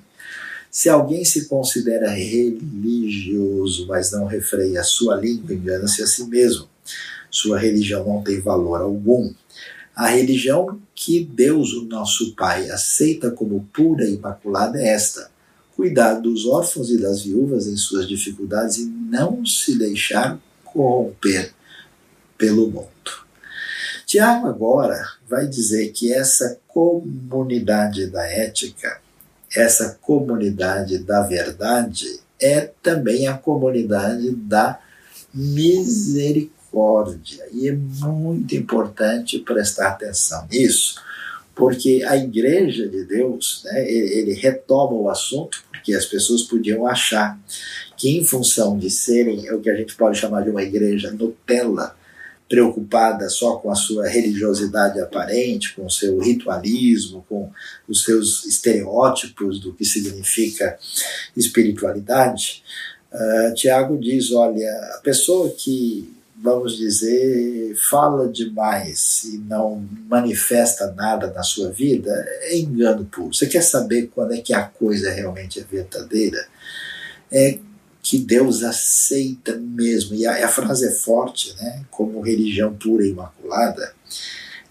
se 0.71 0.89
alguém 0.89 1.25
se 1.25 1.47
considera 1.47 2.11
religioso, 2.11 3.87
mas 3.89 4.12
não 4.12 4.27
refreia 4.27 4.81
a 4.81 4.85
sua 4.85 5.17
língua, 5.17 5.55
engana-se 5.55 6.03
a 6.03 6.07
si 6.07 6.25
mesmo. 6.25 6.69
Sua 7.31 7.59
religião 7.59 8.05
não 8.07 8.23
tem 8.23 8.41
valor 8.41 8.81
algum. 8.81 9.33
A 9.95 10.07
religião 10.09 10.81
que 10.95 11.25
Deus, 11.25 11.73
o 11.73 11.85
nosso 11.85 12.35
Pai, 12.37 12.71
aceita 12.71 13.31
como 13.31 13.69
pura 13.73 14.05
e 14.05 14.15
imaculada 14.15 14.81
é 14.81 14.89
esta: 14.89 15.31
cuidar 15.77 16.15
dos 16.15 16.47
órfãos 16.47 16.91
e 16.91 16.99
das 16.99 17.23
viúvas 17.23 17.67
em 17.67 17.77
suas 17.77 18.07
dificuldades 18.07 18.79
e 18.79 18.87
não 18.87 19.45
se 19.45 19.77
deixar 19.77 20.41
corromper 20.65 21.53
pelo 22.39 22.71
mundo. 22.71 22.89
Tiago 24.07 24.49
agora 24.49 25.05
vai 25.29 25.47
dizer 25.47 25.91
que 25.91 26.12
essa 26.12 26.59
comunidade 26.67 28.07
da 28.07 28.25
ética 28.25 29.00
essa 29.54 29.99
comunidade 30.00 30.99
da 30.99 31.23
verdade 31.23 32.21
é 32.40 32.71
também 32.83 33.26
a 33.26 33.37
comunidade 33.37 34.30
da 34.30 34.78
misericórdia. 35.35 37.47
E 37.52 37.69
é 37.69 37.73
muito 37.73 38.54
importante 38.54 39.38
prestar 39.40 39.88
atenção 39.88 40.47
nisso, 40.50 41.00
porque 41.54 42.02
a 42.07 42.16
igreja 42.16 42.88
de 42.88 43.04
Deus, 43.04 43.62
né, 43.64 43.90
ele, 43.90 44.33
retoma 44.33 44.92
o 44.92 45.11
assunto, 45.11 45.62
porque 45.71 45.92
as 45.95 46.07
pessoas 46.07 46.42
podiam 46.42 46.87
achar 46.87 47.38
que, 47.97 48.16
em 48.16 48.25
função 48.25 48.78
de 48.78 48.88
serem 48.88 49.52
o 49.52 49.61
que 49.61 49.69
a 49.69 49.76
gente 49.76 49.95
pode 49.95 50.19
chamar 50.19 50.42
de 50.42 50.50
uma 50.50 50.62
igreja 50.62 51.11
Nutella, 51.11 51.95
preocupada 52.50 53.28
só 53.28 53.59
com 53.59 53.71
a 53.71 53.76
sua 53.76 54.09
religiosidade 54.09 55.00
aparente, 55.00 55.73
com 55.73 55.87
o 55.87 55.90
seu 55.90 56.19
ritualismo, 56.19 57.25
com 57.28 57.49
os 57.88 58.02
seus 58.02 58.45
estereótipos 58.45 59.61
do 59.61 59.73
que 59.73 59.85
significa 59.85 60.76
espiritualidade, 61.37 62.64
uh, 63.12 63.54
Tiago 63.54 63.97
diz: 63.97 64.33
olha, 64.33 64.69
a 64.97 64.99
pessoa 64.99 65.49
que, 65.50 66.12
vamos 66.42 66.76
dizer, 66.76 67.73
fala 67.88 68.26
demais 68.26 69.23
e 69.33 69.38
não 69.38 69.88
manifesta 70.09 70.92
nada 70.92 71.28
na 71.28 71.45
sua 71.45 71.71
vida 71.71 72.12
é 72.42 72.59
engano 72.59 73.04
puro. 73.04 73.33
Você 73.33 73.47
quer 73.47 73.62
saber 73.62 74.11
quando 74.12 74.35
é 74.35 74.38
que 74.38 74.52
a 74.52 74.64
coisa 74.64 75.09
realmente 75.12 75.61
é 75.61 75.62
verdadeira? 75.62 76.45
É 77.30 77.61
que 78.02 78.19
Deus 78.19 78.62
aceita 78.62 79.57
mesmo, 79.57 80.14
e 80.14 80.26
a, 80.26 80.47
a, 80.47 80.49
frase 80.49 80.87
é 80.87 80.90
forte, 80.90 81.54
né, 81.61 81.85
como 81.90 82.21
religião 82.21 82.75
pura 82.75 83.04
e 83.04 83.11
imaculada, 83.11 83.92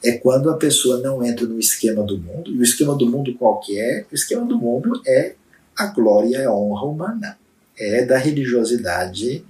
é 0.03 0.13
quando 0.13 0.49
a 0.49 0.57
pessoa 0.57 0.99
não 0.99 1.23
entra 1.23 1.45
no 1.45 1.59
esquema 1.59 2.03
do 2.03 2.17
mundo, 2.17 2.51
e 2.51 2.57
o 2.57 2.63
esquema 2.63 2.95
do 2.95 3.05
mundo 3.05 3.35
qual 3.35 3.59
que 3.59 3.79
é? 3.79 4.05
O 4.11 4.15
esquema 4.15 4.45
do 4.45 4.57
mundo 4.57 5.01
é 5.05 5.35
a 5.77 5.87
glória 5.87 6.37
e 6.37 6.45
a 6.45 6.53
honra 6.53 6.85
humana, 6.85 7.37
é 7.77 8.03
da 8.05 8.17
religiosidade 8.17 9.43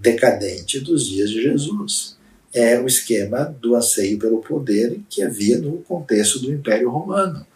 decadente 0.00 0.80
dos 0.80 1.06
dias 1.06 1.30
de 1.30 1.42
Jesus. 1.42 2.16
É 2.52 2.80
o 2.80 2.86
esquema 2.86 3.54
do 3.60 3.74
anseio 3.74 4.18
pelo 4.18 4.40
poder 4.40 5.00
que 5.10 5.22
havia 5.22 5.58
no 5.58 5.78
contexto 5.78 6.38
do 6.38 6.52
Império 6.52 6.88
Romano 6.88 7.46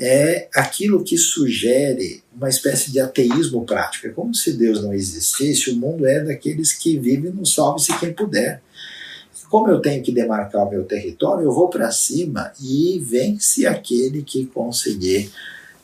é 0.00 0.48
aquilo 0.54 1.04
que 1.04 1.18
sugere 1.18 2.22
uma 2.34 2.48
espécie 2.48 2.90
de 2.90 2.98
ateísmo 2.98 3.66
prático. 3.66 4.06
É 4.06 4.10
como 4.10 4.34
se 4.34 4.54
Deus 4.54 4.82
não 4.82 4.94
existisse, 4.94 5.70
o 5.70 5.76
mundo 5.76 6.06
é 6.06 6.24
daqueles 6.24 6.72
que 6.72 6.98
vivem 6.98 7.30
no 7.30 7.44
salve-se 7.44 7.96
quem 7.98 8.10
puder. 8.10 8.62
Como 9.50 9.68
eu 9.68 9.80
tenho 9.80 10.02
que 10.02 10.10
demarcar 10.10 10.66
o 10.66 10.70
meu 10.70 10.84
território, 10.84 11.44
eu 11.44 11.52
vou 11.52 11.68
para 11.68 11.90
cima 11.90 12.50
e 12.62 12.98
vence 13.00 13.66
aquele 13.66 14.22
que 14.22 14.46
conseguir 14.46 15.30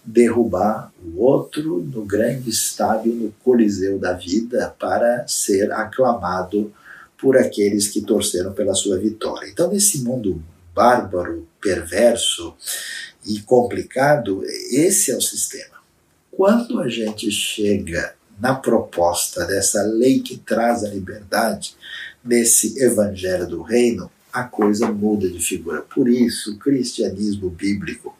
derrubar 0.02 0.90
o 1.04 1.20
outro 1.20 1.82
no 1.82 2.04
grande 2.04 2.48
estádio, 2.48 3.12
no 3.12 3.34
coliseu 3.44 3.98
da 3.98 4.12
vida, 4.14 4.74
para 4.78 5.26
ser 5.26 5.70
aclamado 5.72 6.72
por 7.18 7.36
aqueles 7.36 7.88
que 7.88 8.00
torceram 8.00 8.52
pela 8.52 8.74
sua 8.74 8.98
vitória. 8.98 9.48
Então, 9.50 9.70
nesse 9.70 10.02
mundo 10.02 10.40
bárbaro, 10.72 11.48
perverso, 11.60 12.54
e 13.26 13.40
complicado, 13.40 14.42
esse 14.70 15.10
é 15.10 15.16
o 15.16 15.20
sistema. 15.20 15.76
Quando 16.30 16.80
a 16.80 16.88
gente 16.88 17.30
chega 17.30 18.14
na 18.38 18.54
proposta 18.54 19.44
dessa 19.46 19.82
lei 19.82 20.20
que 20.20 20.36
traz 20.36 20.84
a 20.84 20.88
liberdade, 20.88 21.74
nesse 22.24 22.78
evangelho 22.82 23.46
do 23.46 23.62
reino, 23.62 24.10
a 24.32 24.44
coisa 24.44 24.92
muda 24.92 25.30
de 25.30 25.38
figura. 25.38 25.80
Por 25.80 26.08
isso, 26.08 26.52
o 26.52 26.58
cristianismo 26.58 27.48
bíblico, 27.48 28.14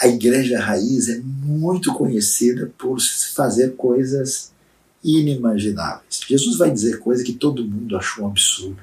a 0.00 0.08
igreja 0.08 0.58
raiz 0.58 1.08
é 1.08 1.20
muito 1.20 1.94
conhecida 1.94 2.72
por 2.76 2.98
fazer 3.34 3.76
coisas 3.76 4.52
inimagináveis. 5.04 6.22
Jesus 6.26 6.56
vai 6.56 6.72
dizer 6.72 6.98
coisas 6.98 7.24
que 7.24 7.34
todo 7.34 7.64
mundo 7.64 7.96
achou 7.96 8.24
um 8.24 8.28
absurdo. 8.28 8.80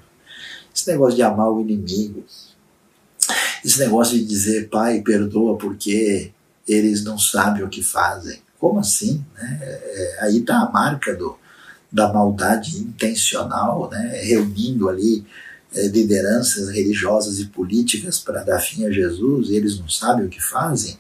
Esse 0.74 0.90
negócio 0.90 1.18
de 1.18 1.24
amar 1.24 1.52
o 1.52 1.60
inimigo, 1.60 2.24
Esse 3.64 3.80
negócio 3.80 4.18
de 4.18 4.26
dizer, 4.26 4.70
pai, 4.70 5.02
perdoa 5.02 5.58
porque 5.58 6.32
eles 6.68 7.04
não 7.04 7.18
sabem 7.18 7.64
o 7.64 7.70
que 7.70 7.84
fazem. 7.84 8.42
Como 8.60 8.80
assim? 8.80 9.24
Né? 9.36 9.60
É, 9.62 10.18
aí 10.22 10.38
está 10.38 10.60
a 10.60 10.72
marca 10.72 11.16
do, 11.16 11.38
da 11.92 12.12
maldade 12.12 12.78
intencional, 12.78 13.90
né? 13.90 14.22
reunindo 14.24 14.88
ali 14.88 15.26
é, 15.74 15.88
lideranças 15.88 16.70
religiosas 16.70 17.40
e 17.40 17.46
políticas 17.46 18.20
para 18.20 18.44
dar 18.44 18.60
fim 18.60 18.86
a 18.86 18.92
Jesus, 18.92 19.50
e 19.50 19.56
eles 19.56 19.80
não 19.80 19.90
sabem 19.90 20.26
o 20.26 20.30
que 20.30 20.42
fazem. 20.42 20.98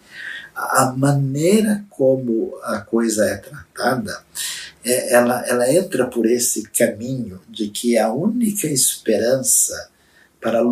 A 0.55 0.93
maneira 0.95 1.83
como 1.89 2.53
a 2.63 2.79
coisa 2.81 3.25
é 3.25 3.37
tratada, 3.37 4.23
é, 4.83 5.13
ela, 5.13 5.45
ela 5.47 5.71
entra 5.71 6.07
por 6.07 6.25
esse 6.25 6.63
caminho 6.63 7.39
de 7.49 7.69
que 7.69 7.97
a 7.97 8.11
única 8.11 8.67
esperança 8.67 9.89
para 10.41 10.59
a 10.59 10.63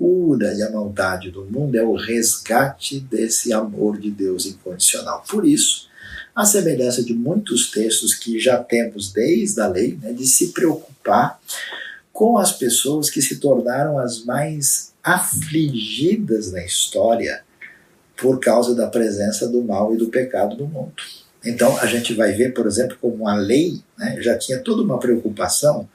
loucura 0.00 0.54
e 0.54 0.62
a 0.62 0.70
maldade 0.70 1.30
do 1.30 1.44
mundo 1.44 1.76
é 1.76 1.82
o 1.82 1.94
resgate 1.94 2.98
desse 2.98 3.52
amor 3.52 3.98
de 3.98 4.10
Deus 4.10 4.46
incondicional. 4.46 5.22
Por 5.28 5.46
isso, 5.46 5.88
a 6.34 6.44
semelhança 6.46 7.04
de 7.04 7.12
muitos 7.12 7.70
textos 7.70 8.14
que 8.14 8.40
já 8.40 8.56
temos 8.58 9.12
desde 9.12 9.60
a 9.60 9.68
lei, 9.68 9.98
né, 10.00 10.12
de 10.12 10.26
se 10.26 10.48
preocupar 10.48 11.38
com 12.12 12.38
as 12.38 12.52
pessoas 12.52 13.10
que 13.10 13.20
se 13.20 13.36
tornaram 13.36 13.98
as 13.98 14.24
mais 14.24 14.92
afligidas 15.02 16.50
na 16.52 16.64
história 16.64 17.42
por 18.16 18.38
causa 18.38 18.74
da 18.74 18.86
presença 18.86 19.48
do 19.48 19.62
mal 19.62 19.94
e 19.94 19.96
do 19.96 20.08
pecado 20.08 20.56
no 20.56 20.66
mundo. 20.66 21.02
Então, 21.42 21.78
a 21.78 21.86
gente 21.86 22.12
vai 22.12 22.32
ver, 22.32 22.52
por 22.52 22.66
exemplo, 22.66 22.98
como 23.00 23.26
a 23.26 23.34
lei 23.34 23.80
né, 23.96 24.20
já 24.20 24.36
tinha 24.36 24.58
toda 24.58 24.82
uma 24.82 24.98
preocupação 24.98 25.88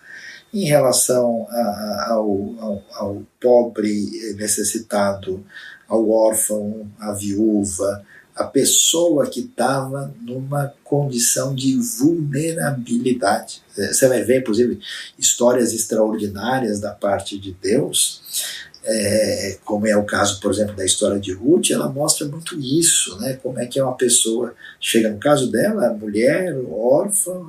em 0.56 0.64
relação 0.64 1.46
a, 1.50 2.08
ao, 2.12 2.30
ao, 2.60 2.84
ao 2.94 3.24
pobre 3.42 4.34
necessitado, 4.38 5.46
ao 5.86 6.10
órfão, 6.10 6.90
à 6.98 7.12
viúva, 7.12 8.04
a 8.34 8.46
pessoa 8.46 9.28
que 9.28 9.42
estava 9.42 10.14
numa 10.22 10.74
condição 10.84 11.54
de 11.54 11.76
vulnerabilidade. 11.76 13.62
Você 13.76 14.08
vai 14.08 14.24
ver, 14.24 14.40
inclusive, 14.40 14.80
histórias 15.20 15.74
extraordinárias 15.74 16.80
da 16.80 16.92
parte 16.92 17.38
de 17.38 17.54
Deus, 17.54 18.22
é, 18.88 19.58
como 19.66 19.88
é 19.88 19.98
o 19.98 20.04
caso, 20.04 20.40
por 20.40 20.52
exemplo, 20.52 20.76
da 20.76 20.86
história 20.86 21.20
de 21.20 21.34
Ruth, 21.34 21.72
ela 21.72 21.90
mostra 21.90 22.28
muito 22.28 22.60
isso, 22.60 23.20
né? 23.20 23.40
como 23.42 23.60
é 23.60 23.66
que 23.66 23.80
é 23.80 23.84
uma 23.84 23.98
pessoa, 23.98 24.54
chega 24.80 25.10
no 25.10 25.18
caso 25.18 25.52
dela, 25.52 25.92
mulher, 25.94 26.56
órfã, 26.70 27.48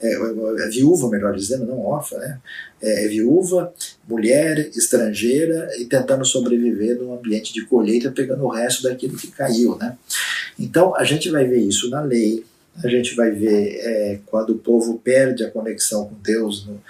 é, 0.00 0.14
é, 0.14 0.68
viúva, 0.68 1.10
melhor 1.10 1.34
dizendo, 1.34 1.66
não 1.66 1.84
órfã, 1.84 2.16
né? 2.16 2.40
é, 2.80 3.06
viúva, 3.08 3.72
mulher, 4.08 4.70
estrangeira 4.74 5.70
e 5.78 5.84
tentando 5.84 6.24
sobreviver 6.24 6.96
num 6.96 7.12
ambiente 7.12 7.52
de 7.52 7.66
colheita, 7.66 8.10
pegando 8.10 8.44
o 8.44 8.48
resto 8.48 8.82
daquilo 8.82 9.18
que 9.18 9.30
caiu. 9.30 9.76
Né? 9.76 9.96
Então, 10.58 10.96
a 10.96 11.04
gente 11.04 11.28
vai 11.30 11.46
ver 11.46 11.60
isso 11.60 11.90
na 11.90 12.00
lei, 12.00 12.42
a 12.82 12.88
gente 12.88 13.14
vai 13.14 13.30
ver 13.30 13.80
é, 13.80 14.20
quando 14.24 14.54
o 14.54 14.58
povo 14.58 14.98
perde 14.98 15.44
a 15.44 15.50
conexão 15.50 16.06
com 16.06 16.14
Deus 16.22 16.66
no, 16.66 16.80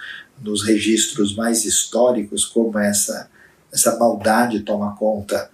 nos 0.40 0.64
registros 0.64 1.34
mais 1.34 1.64
históricos, 1.64 2.44
como 2.44 2.78
essa 2.78 3.28
essa 3.72 3.96
maldade 3.98 4.60
toma 4.60 4.96
conta 4.96 5.50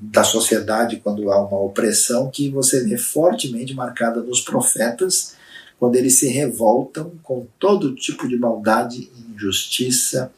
da 0.00 0.24
sociedade 0.24 0.96
quando 0.96 1.30
há 1.30 1.46
uma 1.46 1.60
opressão 1.60 2.30
que 2.30 2.48
você 2.48 2.82
vê 2.84 2.96
fortemente 2.96 3.74
marcada 3.74 4.20
nos 4.22 4.40
profetas 4.40 5.34
quando 5.78 5.96
eles 5.96 6.18
se 6.18 6.28
revoltam 6.28 7.12
com 7.22 7.46
todo 7.58 7.94
tipo 7.94 8.28
de 8.28 8.36
maldade 8.36 9.10
e 9.14 9.34
injustiça 9.34 10.32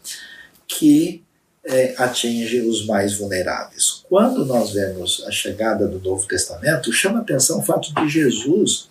que 0.66 1.22
é, 1.64 1.94
atinge 1.96 2.60
os 2.60 2.86
mais 2.86 3.14
vulneráveis. 3.14 4.02
Quando 4.08 4.44
nós 4.44 4.72
vemos 4.72 5.24
a 5.26 5.30
chegada 5.30 5.86
do 5.86 6.00
Novo 6.00 6.26
Testamento, 6.26 6.92
chama 6.92 7.20
atenção 7.20 7.60
o 7.60 7.62
fato 7.62 7.94
de 7.94 8.08
Jesus 8.08 8.88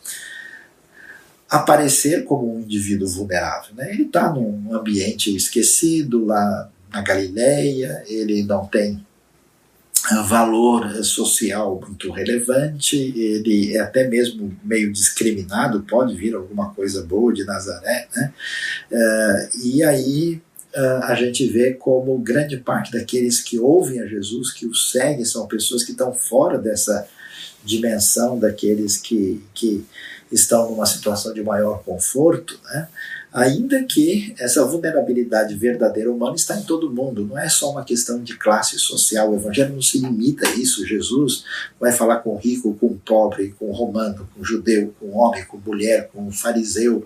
aparecer 1.50 2.24
como 2.24 2.56
um 2.56 2.62
indivíduo 2.62 3.08
vulnerável. 3.08 3.76
Né? 3.76 3.92
Ele 3.92 4.04
está 4.04 4.32
num 4.32 4.74
ambiente 4.74 5.36
esquecido 5.36 6.26
lá 6.26 6.70
na 6.92 7.02
Galileia, 7.02 8.04
ele 8.08 8.44
não 8.44 8.66
tem 8.66 9.06
valor 10.28 11.04
social 11.04 11.80
muito 11.80 12.12
relevante, 12.12 12.98
ele 12.98 13.76
é 13.76 13.80
até 13.80 14.08
mesmo 14.08 14.58
meio 14.64 14.92
discriminado, 14.92 15.84
pode 15.84 16.16
vir 16.16 16.34
alguma 16.34 16.74
coisa 16.74 17.04
boa 17.04 17.32
de 17.32 17.44
Nazaré, 17.46 18.08
né? 18.16 18.34
Uh, 18.92 19.58
e 19.64 19.84
aí 19.84 20.42
uh, 20.76 21.04
a 21.04 21.16
gente 21.16 21.46
vê 21.48 21.74
como 21.74 22.18
grande 22.18 22.58
parte 22.58 22.92
daqueles 22.92 23.40
que 23.40 23.60
ouvem 23.60 24.02
a 24.02 24.08
Jesus, 24.08 24.52
que 24.52 24.66
o 24.66 24.74
seguem, 24.74 25.24
são 25.24 25.48
pessoas 25.48 25.84
que 25.84 25.92
estão 25.92 26.12
fora 26.14 26.58
dessa 26.58 27.08
dimensão 27.64 28.40
daqueles 28.40 28.98
que, 28.98 29.44
que 29.54 29.86
estão 30.32 30.72
numa 30.72 30.88
situação 30.88 31.32
de 31.32 31.44
maior 31.44 31.84
conforto, 31.84 32.60
né? 32.66 32.88
Ainda 33.34 33.84
que 33.84 34.36
essa 34.38 34.66
vulnerabilidade 34.66 35.56
verdadeira 35.56 36.12
humana 36.12 36.36
está 36.36 36.58
em 36.58 36.64
todo 36.64 36.92
mundo, 36.92 37.26
não 37.26 37.38
é 37.38 37.48
só 37.48 37.72
uma 37.72 37.84
questão 37.84 38.22
de 38.22 38.38
classe 38.38 38.78
social, 38.78 39.32
o 39.32 39.36
evangelho 39.36 39.74
não 39.74 39.82
se 39.82 40.00
limita 40.00 40.48
a 40.48 40.52
isso, 40.56 40.86
Jesus 40.86 41.46
vai 41.80 41.94
falar 41.94 42.18
com 42.18 42.32
o 42.32 42.38
rico, 42.38 42.76
com 42.76 42.88
o 42.88 43.02
pobre, 43.06 43.56
com 43.58 43.70
o 43.70 43.72
romano, 43.72 44.28
com 44.34 44.42
o 44.42 44.46
judeu, 44.46 44.94
com 45.00 45.08
o 45.08 45.18
homem, 45.18 45.46
com 45.46 45.58
a 45.58 45.62
mulher, 45.62 46.10
com 46.14 46.28
o 46.28 46.32
fariseu, 46.32 47.06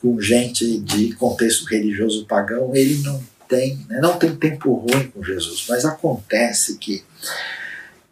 com 0.00 0.18
gente 0.20 0.78
de 0.80 1.12
contexto 1.14 1.66
religioso 1.66 2.24
pagão, 2.24 2.74
ele 2.74 3.02
não 3.02 3.22
tem, 3.46 3.78
né, 3.88 4.00
não 4.00 4.18
tem 4.18 4.34
tempo 4.34 4.72
ruim 4.72 5.08
com 5.08 5.22
Jesus, 5.22 5.66
mas 5.68 5.84
acontece 5.84 6.78
que 6.78 7.04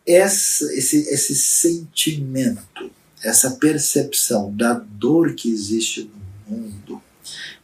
essa, 0.06 0.64
esse, 0.74 1.08
esse 1.08 1.34
sentimento, 1.34 2.90
essa 3.24 3.52
percepção 3.52 4.54
da 4.54 4.74
dor 4.74 5.34
que 5.34 5.50
existe 5.50 6.10
no 6.48 6.56
mundo, 6.56 7.02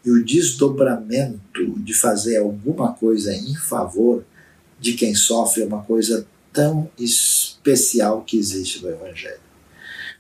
e 0.05 0.11
o 0.11 0.25
desdobramento 0.25 1.79
de 1.79 1.95
fazer 1.95 2.39
alguma 2.39 2.93
coisa 2.93 3.35
em 3.35 3.55
favor 3.55 4.25
de 4.81 4.95
quem 4.95 5.15
sofre 5.15 5.63
é 5.63 5.67
uma 5.67 5.83
coisa 5.83 6.27
tão 6.53 6.91
especial 6.99 8.23
que 8.23 8.37
existe 8.37 8.83
no 8.83 8.91
Evangelho. 8.91 9.41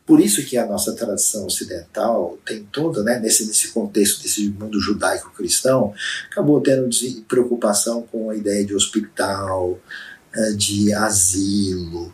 Por 0.06 0.20
isso 0.20 0.44
que 0.44 0.56
a 0.56 0.66
nossa 0.66 0.94
tradição 0.94 1.46
ocidental 1.46 2.38
tem 2.44 2.64
toda, 2.72 3.02
né, 3.02 3.20
nesse, 3.20 3.46
nesse 3.46 3.68
contexto 3.68 4.22
desse 4.22 4.48
mundo 4.48 4.80
judaico-cristão, 4.80 5.94
acabou 6.30 6.60
tendo 6.60 6.88
preocupação 7.28 8.02
com 8.02 8.30
a 8.30 8.36
ideia 8.36 8.64
de 8.64 8.74
hospital, 8.74 9.78
eh, 10.34 10.52
de 10.52 10.92
asilo, 10.92 12.12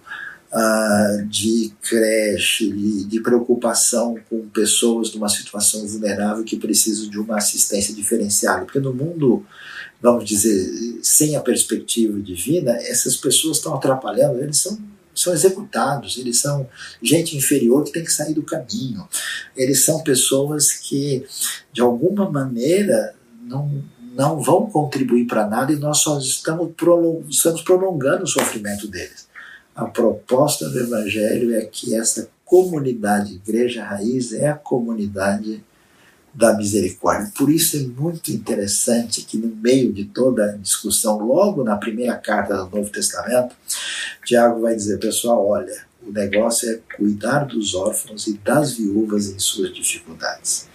uh, 0.52 1.26
de 1.26 1.72
creche, 1.82 2.70
de, 2.72 3.04
de, 3.04 3.20
preocupação 3.20 4.18
com 4.28 4.48
pessoas 4.48 5.12
numa 5.14 5.28
situação 5.28 5.86
vulnerável 5.86 6.44
que 6.44 6.56
precisam 6.56 7.08
de 7.08 7.18
uma 7.18 7.36
assistência 7.36 7.94
diferenciada. 7.94 8.64
Porque 8.64 8.80
no 8.80 8.92
mundo, 8.92 9.44
vamos 10.00 10.24
dizer, 10.24 10.98
sem 11.02 11.36
a 11.36 11.40
perspectiva 11.40 12.18
divina, 12.20 12.72
essas 12.72 13.16
pessoas 13.16 13.58
estão 13.58 13.74
atrapalhando, 13.74 14.40
eles 14.40 14.58
são 14.58 14.78
são 15.14 15.32
executados, 15.32 16.16
eles 16.16 16.38
são 16.38 16.68
gente 17.02 17.36
inferior 17.36 17.82
que 17.82 17.92
tem 17.92 18.04
que 18.04 18.12
sair 18.12 18.34
do 18.34 18.42
caminho. 18.44 19.08
Eles 19.56 19.84
são 19.84 20.00
pessoas 20.04 20.72
que, 20.72 21.26
de 21.72 21.80
alguma 21.80 22.30
maneira, 22.30 23.16
não, 23.42 23.82
não 24.14 24.40
vão 24.40 24.66
contribuir 24.66 25.26
para 25.26 25.44
nada 25.44 25.72
e 25.72 25.76
nós 25.76 25.98
só 25.98 26.18
estamos, 26.18 26.72
estamos 27.28 27.62
prolongando 27.62 28.22
o 28.22 28.28
sofrimento 28.28 28.86
deles. 28.86 29.27
A 29.78 29.84
proposta 29.84 30.68
do 30.68 30.80
Evangelho 30.80 31.54
é 31.54 31.64
que 31.64 31.94
essa 31.94 32.28
comunidade, 32.44 33.34
Igreja 33.34 33.84
Raiz, 33.84 34.32
é 34.32 34.48
a 34.48 34.54
comunidade 34.54 35.64
da 36.34 36.52
misericórdia. 36.56 37.30
Por 37.38 37.48
isso 37.48 37.76
é 37.76 37.80
muito 37.82 38.32
interessante 38.32 39.22
que, 39.22 39.38
no 39.38 39.54
meio 39.54 39.92
de 39.92 40.06
toda 40.06 40.46
a 40.46 40.56
discussão, 40.56 41.18
logo 41.18 41.62
na 41.62 41.76
primeira 41.76 42.16
carta 42.16 42.56
do 42.56 42.76
Novo 42.76 42.90
Testamento, 42.90 43.54
Tiago 44.24 44.62
vai 44.62 44.74
dizer: 44.74 44.98
pessoal, 44.98 45.46
olha, 45.46 45.84
o 46.04 46.10
negócio 46.10 46.68
é 46.68 46.80
cuidar 46.96 47.44
dos 47.44 47.72
órfãos 47.76 48.26
e 48.26 48.32
das 48.32 48.72
viúvas 48.72 49.28
em 49.28 49.38
suas 49.38 49.72
dificuldades. 49.72 50.66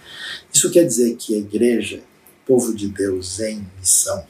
Isso 0.50 0.70
quer 0.70 0.84
dizer 0.84 1.14
que 1.16 1.34
a 1.34 1.38
igreja, 1.38 2.00
povo 2.46 2.74
de 2.74 2.88
Deus 2.88 3.38
em 3.38 3.66
missão, 3.78 4.24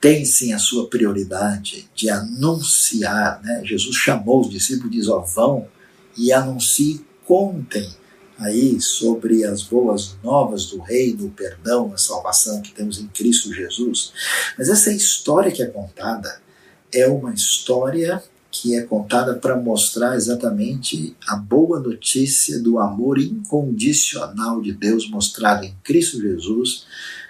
tem 0.00 0.24
sim 0.24 0.52
a 0.52 0.58
sua 0.58 0.88
prioridade 0.88 1.88
de 1.94 2.10
anunciar. 2.10 3.40
Né? 3.42 3.62
Jesus 3.64 3.96
chamou 3.96 4.40
os 4.40 4.50
discípulos 4.50 4.92
e 4.92 4.98
diz: 4.98 5.08
ó, 5.08 5.20
vão 5.20 5.66
e 6.16 6.32
anuncie, 6.32 7.04
contem 7.26 7.88
aí 8.38 8.80
sobre 8.80 9.44
as 9.44 9.62
boas 9.62 10.16
novas 10.22 10.66
do 10.66 10.80
reino, 10.80 11.26
o 11.26 11.30
perdão, 11.30 11.92
a 11.92 11.96
salvação 11.96 12.60
que 12.60 12.72
temos 12.72 12.98
em 12.98 13.06
Cristo 13.08 13.52
Jesus. 13.52 14.12
Mas 14.58 14.68
essa 14.68 14.92
história 14.92 15.52
que 15.52 15.62
é 15.62 15.66
contada 15.66 16.40
é 16.92 17.06
uma 17.06 17.32
história 17.32 18.22
que 18.50 18.76
é 18.76 18.82
contada 18.82 19.34
para 19.34 19.56
mostrar 19.56 20.14
exatamente 20.14 21.16
a 21.26 21.34
boa 21.34 21.80
notícia 21.80 22.60
do 22.60 22.78
amor 22.78 23.18
incondicional 23.18 24.62
de 24.62 24.72
Deus 24.72 25.10
mostrado 25.10 25.64
em 25.64 25.74
Cristo 25.82 26.20
Jesus 26.20 26.86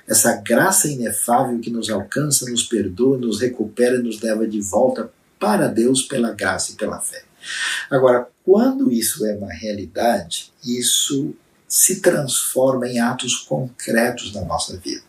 essa 0.09 0.37
graça 0.37 0.88
inefável 0.88 1.59
que 1.61 1.71
nos 1.71 1.88
alcança, 1.90 2.49
nos 2.51 2.62
perdoa, 2.62 3.19
nos 3.19 3.40
recupera 3.40 3.97
e 3.97 4.03
nos 4.03 4.21
leva 4.21 4.47
de 4.47 4.61
volta 4.61 5.11
para 5.38 5.67
Deus 5.67 6.03
pela 6.03 6.33
graça 6.33 6.73
e 6.73 6.75
pela 6.77 7.01
fé. 7.01 7.23
Agora, 7.90 8.29
quando 8.45 8.90
isso 8.90 9.27
é 9.27 9.35
uma 9.35 9.53
realidade, 9.53 10.53
isso 10.64 11.35
se 11.69 12.01
transforma 12.01 12.88
em 12.88 13.01
atos 13.01 13.37
concretos 13.37 14.33
na 14.33 14.45
nossa 14.45 14.77
vida. 14.77 15.03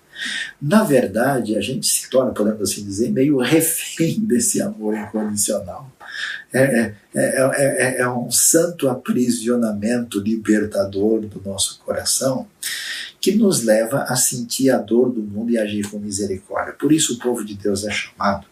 Na 0.62 0.84
verdade, 0.84 1.58
a 1.58 1.62
gente 1.62 1.86
se 1.86 2.10
torna, 2.10 2.32
podemos 2.32 2.62
assim 2.62 2.84
dizer, 2.84 3.12
meio 3.12 3.38
refém 3.38 4.20
desse 4.26 4.62
amor 4.62 4.96
incondicional. 4.96 5.92
É, 6.54 6.64
é, 6.64 6.94
é, 7.14 8.02
é, 8.02 8.10
um 8.10 8.32
santo 8.32 8.88
aprisionamento 8.88 10.20
libertador 10.20 11.20
do 11.22 11.42
nosso 11.44 11.80
coração 11.80 12.48
que 13.26 13.36
nos 13.36 13.64
leva 13.64 14.04
a 14.04 14.16
sentir 14.16 14.70
a 14.70 14.78
dor 14.78 15.12
do 15.12 15.20
mundo 15.20 15.50
e 15.50 15.58
agir 15.58 15.90
com 15.90 15.98
misericórdia. 15.98 16.74
Por 16.74 16.92
isso 16.92 17.16
o 17.16 17.18
povo 17.18 17.44
de 17.44 17.56
Deus 17.56 17.84
é 17.84 17.90
chamado 17.90 18.46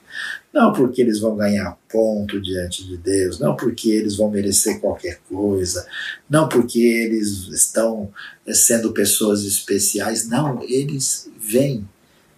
não 0.51 0.71
porque 0.71 1.01
eles 1.01 1.19
vão 1.19 1.35
ganhar 1.35 1.77
ponto 1.91 2.39
diante 2.39 2.85
de 2.85 2.97
Deus, 2.97 3.39
não 3.39 3.55
porque 3.55 3.89
eles 3.89 4.15
vão 4.15 4.29
merecer 4.29 4.79
qualquer 4.79 5.19
coisa, 5.27 5.85
não 6.29 6.47
porque 6.47 6.79
eles 6.79 7.47
estão 7.51 8.11
sendo 8.47 8.91
pessoas 8.91 9.43
especiais, 9.43 10.27
não, 10.27 10.61
eles 10.63 11.29
veem 11.39 11.87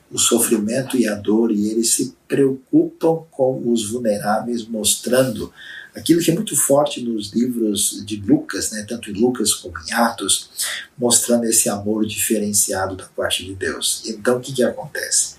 o 0.09 0.17
sofrimento 0.17 0.95
e 0.95 1.07
a 1.07 1.15
dor 1.15 1.51
e 1.51 1.69
eles 1.69 1.89
se 1.89 2.15
preocupam 2.27 3.25
com 3.29 3.69
os 3.69 3.89
vulneráveis, 3.89 4.65
mostrando 4.65 5.51
aquilo 5.95 6.21
que 6.21 6.29
é 6.29 6.33
muito 6.33 6.55
forte 6.55 7.01
nos 7.01 7.31
livros 7.31 8.03
de 8.05 8.17
Lucas, 8.17 8.71
né, 8.71 8.85
tanto 8.87 9.09
em 9.09 9.13
Lucas 9.13 9.53
como 9.53 9.75
em 9.79 9.93
Atos, 9.93 10.49
mostrando 10.97 11.45
esse 11.45 11.69
amor 11.69 12.05
diferenciado 12.05 12.95
da 12.95 13.05
parte 13.05 13.45
de 13.45 13.55
Deus. 13.55 14.03
Então 14.05 14.37
o 14.37 14.41
que, 14.41 14.53
que 14.53 14.63
acontece? 14.63 15.35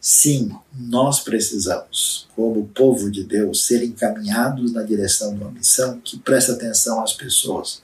Sim, 0.00 0.50
nós 0.74 1.20
precisamos, 1.20 2.26
como 2.34 2.66
povo 2.68 3.10
de 3.10 3.22
Deus, 3.22 3.66
ser 3.66 3.84
encaminhados 3.84 4.72
na 4.72 4.82
direção 4.82 5.34
de 5.34 5.42
uma 5.42 5.50
missão 5.50 6.00
que 6.02 6.18
presta 6.18 6.52
atenção 6.52 7.02
às 7.02 7.12
pessoas 7.12 7.82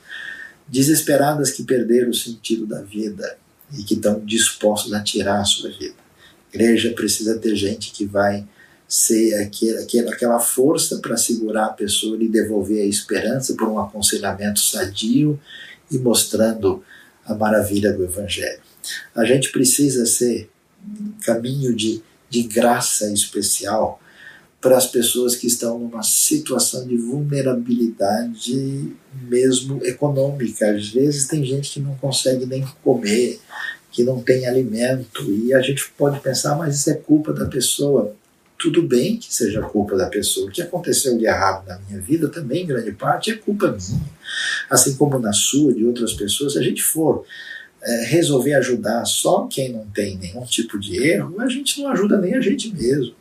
desesperadas 0.67 1.53
que 1.53 1.63
perderam 1.63 2.11
o 2.11 2.15
sentido 2.15 2.67
da 2.67 2.81
vida 2.83 3.39
e 3.73 3.83
que 3.85 3.95
estão 3.95 4.25
dispostos 4.25 4.93
a 4.93 5.03
tirar 5.03 5.41
a 5.41 5.45
sua 5.45 5.71
vida. 5.71 5.95
A 6.53 6.57
igreja 6.57 6.93
precisa 6.93 7.39
ter 7.39 7.55
gente 7.55 7.93
que 7.93 8.05
vai 8.05 8.47
ser 8.89 9.35
aquele, 9.35 10.09
aquela 10.09 10.39
força 10.39 10.99
para 10.99 11.17
segurar 11.17 11.67
a 11.67 11.73
pessoa 11.73 12.23
e 12.23 12.29
devolver 12.29 12.83
a 12.83 12.87
esperança 12.87 13.55
por 13.55 13.69
um 13.69 13.79
aconselhamento 13.79 14.61
sadio 14.61 15.39
e 15.91 15.99
mostrando 15.99 16.83
a 17.25 17.35
maravilha 17.35 17.93
do 17.93 18.05
Evangelho. 18.05 18.61
A 19.15 19.25
gente 19.25 19.51
precisa 19.51 20.07
ser 20.07 20.49
caminho 21.25 21.75
de, 21.75 22.01
de 22.31 22.43
graça 22.45 23.13
especial 23.13 24.01
para 24.61 24.77
as 24.77 24.87
pessoas 24.87 25.37
que 25.37 25.47
estão 25.47 25.79
numa 25.79 26.03
situação 26.03 26.87
de 26.87 26.97
vulnerabilidade 26.97 28.93
mesmo 29.29 29.85
econômica. 29.85 30.71
Às 30.71 30.89
vezes 30.89 31.27
tem 31.27 31.45
gente 31.45 31.71
que 31.73 31.81
não 31.81 31.95
consegue 31.97 32.47
nem 32.47 32.67
comer, 32.83 33.41
que 33.93 34.03
não 34.03 34.23
tem 34.23 34.47
alimento, 34.47 35.31
e 35.31 35.55
a 35.55 35.61
gente 35.61 35.89
pode 35.97 36.21
pensar, 36.21 36.57
mas 36.57 36.77
isso 36.77 36.91
é 36.91 36.95
culpa 36.95 37.33
da 37.33 37.47
pessoa. 37.47 38.15
Tudo 38.67 38.83
bem 38.83 39.17
que 39.17 39.33
seja 39.33 39.63
culpa 39.63 39.97
da 39.97 40.07
pessoa. 40.07 40.49
O 40.49 40.51
que 40.51 40.61
aconteceu 40.61 41.17
de 41.17 41.25
errado 41.25 41.69
na 41.69 41.79
minha 41.79 42.01
vida 42.01 42.29
também, 42.29 42.67
grande 42.67 42.91
parte, 42.91 43.31
é 43.31 43.37
culpa 43.37 43.69
minha. 43.69 44.11
Assim 44.69 44.97
como 44.97 45.21
na 45.21 45.33
sua, 45.33 45.73
de 45.73 45.85
outras 45.85 46.15
pessoas, 46.15 46.55
se 46.55 46.59
a 46.59 46.63
gente 46.63 46.83
for 46.83 47.25
é, 47.81 48.07
resolver 48.07 48.55
ajudar 48.55 49.05
só 49.05 49.47
quem 49.47 49.73
não 49.73 49.87
tem 49.87 50.19
nenhum 50.19 50.43
tipo 50.43 50.81
de 50.81 51.01
erro, 51.01 51.41
a 51.41 51.49
gente 51.49 51.81
não 51.81 51.93
ajuda 51.93 52.21
nem 52.21 52.35
a 52.35 52.41
gente 52.41 52.75
mesmo. 52.75 53.15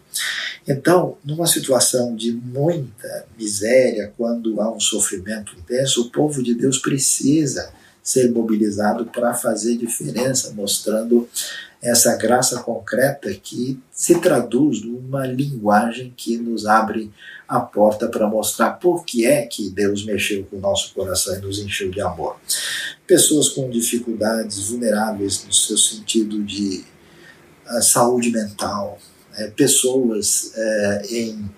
Então, 0.68 1.16
numa 1.24 1.46
situação 1.46 2.16
de 2.16 2.32
muita 2.32 3.28
miséria, 3.38 4.12
quando 4.18 4.60
há 4.60 4.74
um 4.74 4.80
sofrimento 4.80 5.54
intenso, 5.60 6.02
o 6.02 6.10
povo 6.10 6.42
de 6.42 6.56
Deus 6.56 6.80
precisa 6.80 7.72
ser 8.06 8.32
mobilizado 8.32 9.08
para 9.08 9.34
fazer 9.34 9.78
diferença, 9.78 10.54
mostrando 10.54 11.28
essa 11.82 12.16
graça 12.16 12.62
concreta 12.62 13.34
que 13.34 13.80
se 13.92 14.20
traduz 14.20 14.84
numa 14.84 15.26
linguagem 15.26 16.14
que 16.16 16.38
nos 16.38 16.68
abre 16.68 17.12
a 17.48 17.60
porta 17.60 18.08
para 18.08 18.28
mostrar 18.28 18.74
por 18.74 19.04
que 19.04 19.26
é 19.26 19.48
que 19.48 19.72
Deus 19.72 20.06
mexeu 20.06 20.46
com 20.46 20.58
o 20.58 20.62
nosso 20.62 20.94
coração 20.94 21.36
e 21.36 21.42
nos 21.42 21.60
encheu 21.60 21.90
de 21.90 22.00
amor. 22.00 22.38
Pessoas 23.08 23.50
com 23.50 23.70
dificuldades, 23.72 24.70
vulneráveis 24.70 25.44
no 25.44 25.54
seu 25.54 25.78
sentido 25.78 26.44
de 26.44 26.86
uh, 27.68 27.82
saúde 27.82 28.30
mental, 28.30 29.00
é, 29.36 29.48
pessoas 29.48 30.52
é, 30.56 31.02
em 31.10 31.52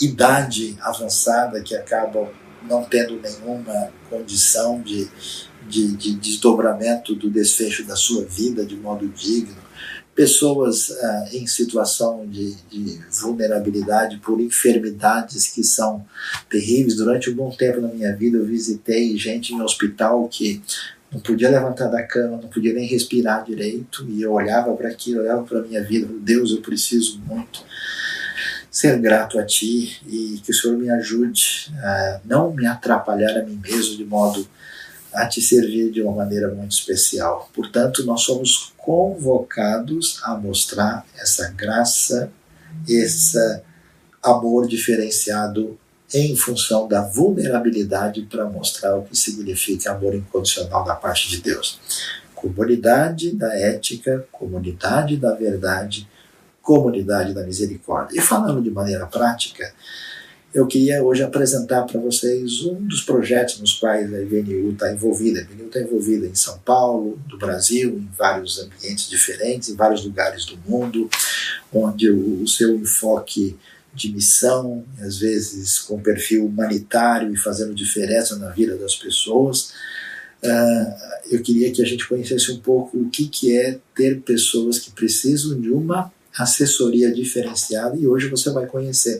idade 0.00 0.76
avançada 0.80 1.60
que 1.62 1.74
acabam 1.74 2.28
não 2.68 2.84
tendo 2.84 3.20
nenhuma 3.20 3.90
condição 4.10 4.80
de, 4.80 5.08
de, 5.68 5.96
de 5.96 6.14
desdobramento 6.14 7.14
do 7.14 7.30
desfecho 7.30 7.84
da 7.84 7.96
sua 7.96 8.24
vida 8.24 8.64
de 8.64 8.76
modo 8.76 9.08
digno, 9.08 9.56
pessoas 10.14 10.90
ah, 10.90 11.28
em 11.32 11.46
situação 11.46 12.26
de, 12.26 12.54
de, 12.70 12.98
vulnerabilidade 13.20 14.16
por 14.16 14.40
enfermidades 14.40 15.48
que 15.48 15.62
são 15.62 16.04
terríveis. 16.48 16.96
Durante 16.96 17.28
um 17.28 17.34
bom 17.34 17.50
tempo 17.50 17.82
na 17.82 17.88
minha 17.88 18.16
vida, 18.16 18.38
eu 18.38 18.46
visitei 18.46 19.16
gente 19.18 19.52
em 19.52 19.60
hospital 19.60 20.26
que 20.26 20.62
não 21.12 21.20
podia 21.20 21.50
levantar 21.50 21.88
da 21.88 22.02
cama, 22.02 22.38
não 22.38 22.48
podia 22.48 22.72
nem 22.72 22.86
respirar 22.86 23.44
direito, 23.44 24.06
e 24.08 24.22
eu 24.22 24.32
olhava 24.32 24.74
para 24.74 24.88
aquilo, 24.88 25.20
olhava 25.20 25.42
para 25.44 25.60
a 25.60 25.62
minha 25.62 25.82
vida, 25.82 26.08
Deus, 26.20 26.50
eu 26.50 26.60
preciso 26.60 27.20
muito 27.20 27.62
ser 28.70 28.98
grato 28.98 29.38
a 29.38 29.44
Ti 29.44 30.00
e 30.06 30.38
que 30.44 30.50
o 30.50 30.54
Senhor 30.54 30.76
me 30.76 30.90
ajude 30.90 31.72
a 31.78 32.20
não 32.26 32.52
me 32.52 32.66
atrapalhar 32.66 33.38
a 33.38 33.42
mim 33.42 33.58
mesmo 33.62 33.96
de 33.96 34.04
modo 34.04 34.46
a 35.16 35.26
Te 35.26 35.40
servir 35.40 35.90
de 35.90 36.02
uma 36.02 36.12
maneira 36.12 36.48
muito 36.54 36.72
especial. 36.72 37.50
Portanto, 37.54 38.04
nós 38.04 38.22
somos 38.22 38.72
convocados 38.76 40.20
a 40.22 40.36
mostrar 40.36 41.06
essa 41.16 41.50
graça, 41.50 42.30
esse 42.86 43.38
amor 44.22 44.68
diferenciado 44.68 45.78
em 46.12 46.36
função 46.36 46.86
da 46.86 47.02
vulnerabilidade 47.02 48.22
para 48.22 48.44
mostrar 48.44 48.96
o 48.96 49.02
que 49.02 49.16
significa 49.16 49.92
amor 49.92 50.14
incondicional 50.14 50.84
da 50.84 50.94
parte 50.94 51.28
de 51.28 51.40
Deus. 51.40 51.80
Comunidade 52.34 53.32
da 53.32 53.58
ética, 53.58 54.26
comunidade 54.30 55.16
da 55.16 55.34
verdade, 55.34 56.08
comunidade 56.62 57.32
da 57.32 57.42
misericórdia. 57.42 58.18
E 58.18 58.22
falando 58.22 58.62
de 58.62 58.70
maneira 58.70 59.06
prática, 59.06 59.72
eu 60.54 60.66
queria 60.66 61.02
hoje 61.02 61.22
apresentar 61.22 61.82
para 61.82 62.00
vocês 62.00 62.64
um 62.64 62.86
dos 62.86 63.02
projetos 63.02 63.60
nos 63.60 63.74
quais 63.74 64.12
a 64.12 64.22
IVNU 64.22 64.72
está 64.72 64.92
envolvida. 64.92 65.40
A 65.40 65.42
IVNU 65.42 65.66
está 65.66 65.80
envolvida 65.80 66.26
em 66.26 66.34
São 66.34 66.58
Paulo, 66.60 67.18
no 67.28 67.36
Brasil, 67.36 67.90
em 67.90 68.08
vários 68.16 68.58
ambientes 68.58 69.08
diferentes, 69.08 69.68
em 69.68 69.76
vários 69.76 70.04
lugares 70.04 70.46
do 70.46 70.56
mundo, 70.66 71.10
onde 71.72 72.10
o 72.10 72.46
seu 72.46 72.74
enfoque 72.74 73.56
de 73.92 74.12
missão, 74.12 74.84
às 75.00 75.18
vezes 75.18 75.78
com 75.78 76.00
perfil 76.00 76.46
humanitário 76.46 77.32
e 77.32 77.36
fazendo 77.36 77.74
diferença 77.74 78.36
na 78.36 78.50
vida 78.50 78.76
das 78.76 78.94
pessoas. 78.94 79.72
Uh, 80.42 81.16
eu 81.30 81.42
queria 81.42 81.72
que 81.72 81.82
a 81.82 81.86
gente 81.86 82.06
conhecesse 82.06 82.52
um 82.52 82.60
pouco 82.60 82.98
o 82.98 83.10
que, 83.10 83.26
que 83.26 83.58
é 83.58 83.78
ter 83.94 84.20
pessoas 84.20 84.78
que 84.78 84.90
precisam 84.90 85.58
de 85.60 85.70
uma 85.70 86.12
assessoria 86.38 87.10
diferenciada 87.10 87.96
e 87.96 88.06
hoje 88.06 88.28
você 88.28 88.50
vai 88.50 88.66
conhecer 88.66 89.18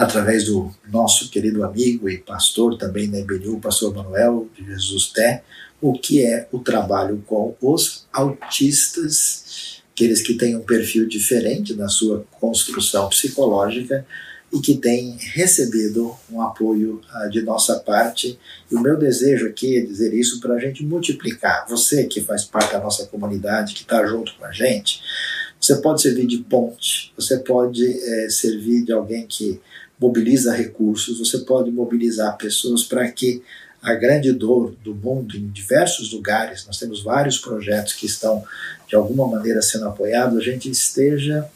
através 0.00 0.46
do 0.46 0.70
nosso 0.90 1.28
querido 1.28 1.62
amigo 1.62 2.08
e 2.08 2.16
pastor 2.16 2.78
também 2.78 3.06
na 3.06 3.20
IBNU, 3.20 3.60
pastor 3.60 3.94
Manuel 3.94 4.48
de 4.56 4.64
Jesus 4.64 5.08
Té, 5.12 5.42
o 5.78 5.92
que 5.92 6.24
é 6.24 6.48
o 6.50 6.58
trabalho 6.58 7.22
com 7.26 7.54
os 7.60 8.06
autistas 8.10 9.82
aqueles 9.92 10.22
que 10.22 10.32
têm 10.32 10.56
um 10.56 10.62
perfil 10.62 11.06
diferente 11.06 11.74
na 11.74 11.86
sua 11.86 12.24
construção 12.40 13.10
psicológica 13.10 14.06
e 14.50 14.58
que 14.58 14.78
têm 14.78 15.18
recebido 15.20 16.16
um 16.32 16.40
apoio 16.40 17.02
uh, 17.14 17.28
de 17.28 17.42
nossa 17.42 17.78
parte. 17.78 18.38
E 18.70 18.74
o 18.74 18.80
meu 18.80 18.96
desejo 18.96 19.46
aqui 19.46 19.76
é 19.76 19.82
dizer 19.82 20.14
isso 20.14 20.40
para 20.40 20.54
a 20.54 20.58
gente 20.58 20.82
multiplicar. 20.82 21.66
Você 21.68 22.04
que 22.04 22.22
faz 22.22 22.44
parte 22.44 22.72
da 22.72 22.80
nossa 22.80 23.04
comunidade, 23.06 23.74
que 23.74 23.82
está 23.82 24.04
junto 24.06 24.34
com 24.36 24.46
a 24.46 24.50
gente, 24.50 25.02
você 25.60 25.76
pode 25.76 26.00
servir 26.00 26.26
de 26.26 26.38
ponte, 26.38 27.12
você 27.14 27.38
pode 27.38 27.84
é, 27.84 28.30
servir 28.30 28.82
de 28.82 28.92
alguém 28.92 29.26
que 29.26 29.60
mobiliza 30.00 30.54
recursos, 30.54 31.18
você 31.18 31.38
pode 31.38 31.70
mobilizar 31.70 32.36
pessoas 32.38 32.82
para 32.82 33.10
que 33.10 33.42
a 33.82 33.94
grande 33.94 34.32
dor 34.32 34.74
do 34.82 34.94
mundo 34.94 35.36
em 35.36 35.48
diversos 35.48 36.12
lugares, 36.12 36.66
nós 36.66 36.78
temos 36.78 37.02
vários 37.02 37.38
projetos 37.38 37.94
que 37.94 38.06
estão 38.06 38.44
de 38.88 38.94
alguma 38.94 39.26
maneira 39.26 39.62
sendo 39.62 39.86
apoiados, 39.86 40.38
a 40.38 40.42
gente 40.42 40.70
esteja 40.70 41.48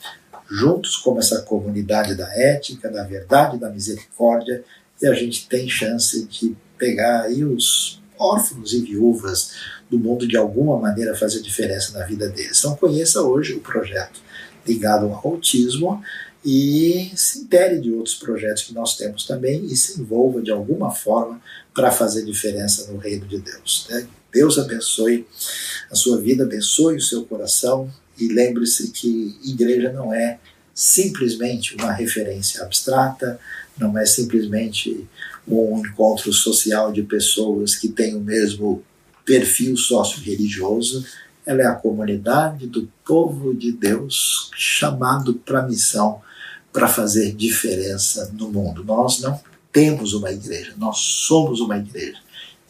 juntos 0.50 0.96
como 0.96 1.18
essa 1.18 1.42
comunidade 1.42 2.14
da 2.14 2.28
ética, 2.34 2.90
da 2.90 3.02
verdade, 3.02 3.58
da 3.58 3.70
misericórdia, 3.70 4.62
e 5.00 5.06
a 5.06 5.14
gente 5.14 5.48
tem 5.48 5.68
chance 5.68 6.26
de 6.26 6.56
pegar 6.78 7.22
aí 7.22 7.44
os 7.44 8.00
órfãos 8.18 8.72
e 8.72 8.80
viúvas 8.80 9.52
do 9.90 9.98
mundo 9.98 10.26
de 10.26 10.36
alguma 10.36 10.78
maneira 10.78 11.16
fazer 11.16 11.42
diferença 11.42 11.98
na 11.98 12.04
vida 12.06 12.28
deles. 12.28 12.58
Então 12.58 12.76
conheça 12.76 13.22
hoje 13.22 13.54
o 13.54 13.60
projeto 13.60 14.20
ligado 14.66 15.06
ao 15.06 15.20
autismo 15.26 16.02
e 16.44 17.10
se 17.16 17.40
intere 17.40 17.80
de 17.80 17.90
outros 17.90 18.14
projetos 18.14 18.64
que 18.64 18.74
nós 18.74 18.96
temos 18.96 19.24
também 19.24 19.64
e 19.64 19.74
se 19.74 20.00
envolva 20.00 20.42
de 20.42 20.50
alguma 20.50 20.90
forma 20.90 21.40
para 21.72 21.90
fazer 21.90 22.24
diferença 22.24 22.90
no 22.92 22.98
reino 22.98 23.26
de 23.26 23.38
Deus. 23.38 23.86
Né? 23.88 24.06
Deus 24.32 24.58
abençoe 24.58 25.26
a 25.90 25.94
sua 25.94 26.20
vida, 26.20 26.44
abençoe 26.44 26.96
o 26.96 27.00
seu 27.00 27.24
coração 27.24 27.90
e 28.18 28.28
lembre-se 28.28 28.90
que 28.90 29.38
igreja 29.42 29.92
não 29.92 30.12
é 30.12 30.38
simplesmente 30.74 31.76
uma 31.76 31.92
referência 31.92 32.62
abstrata, 32.62 33.40
não 33.78 33.96
é 33.96 34.04
simplesmente 34.04 35.08
um 35.46 35.78
encontro 35.78 36.32
social 36.32 36.92
de 36.92 37.02
pessoas 37.02 37.74
que 37.74 37.88
têm 37.88 38.14
o 38.14 38.20
mesmo 38.20 38.82
perfil 39.24 39.76
sócio-religioso, 39.76 41.06
ela 41.46 41.62
é 41.62 41.66
a 41.66 41.74
comunidade 41.74 42.66
do 42.66 42.90
povo 43.04 43.54
de 43.54 43.72
Deus 43.72 44.50
chamado 44.54 45.34
para 45.34 45.60
a 45.60 45.66
missão 45.66 46.20
para 46.74 46.88
fazer 46.88 47.32
diferença 47.32 48.32
no 48.34 48.50
mundo. 48.50 48.82
Nós 48.82 49.20
não 49.20 49.40
temos 49.72 50.12
uma 50.12 50.32
igreja, 50.32 50.74
nós 50.76 50.98
somos 50.98 51.60
uma 51.60 51.78
igreja. 51.78 52.18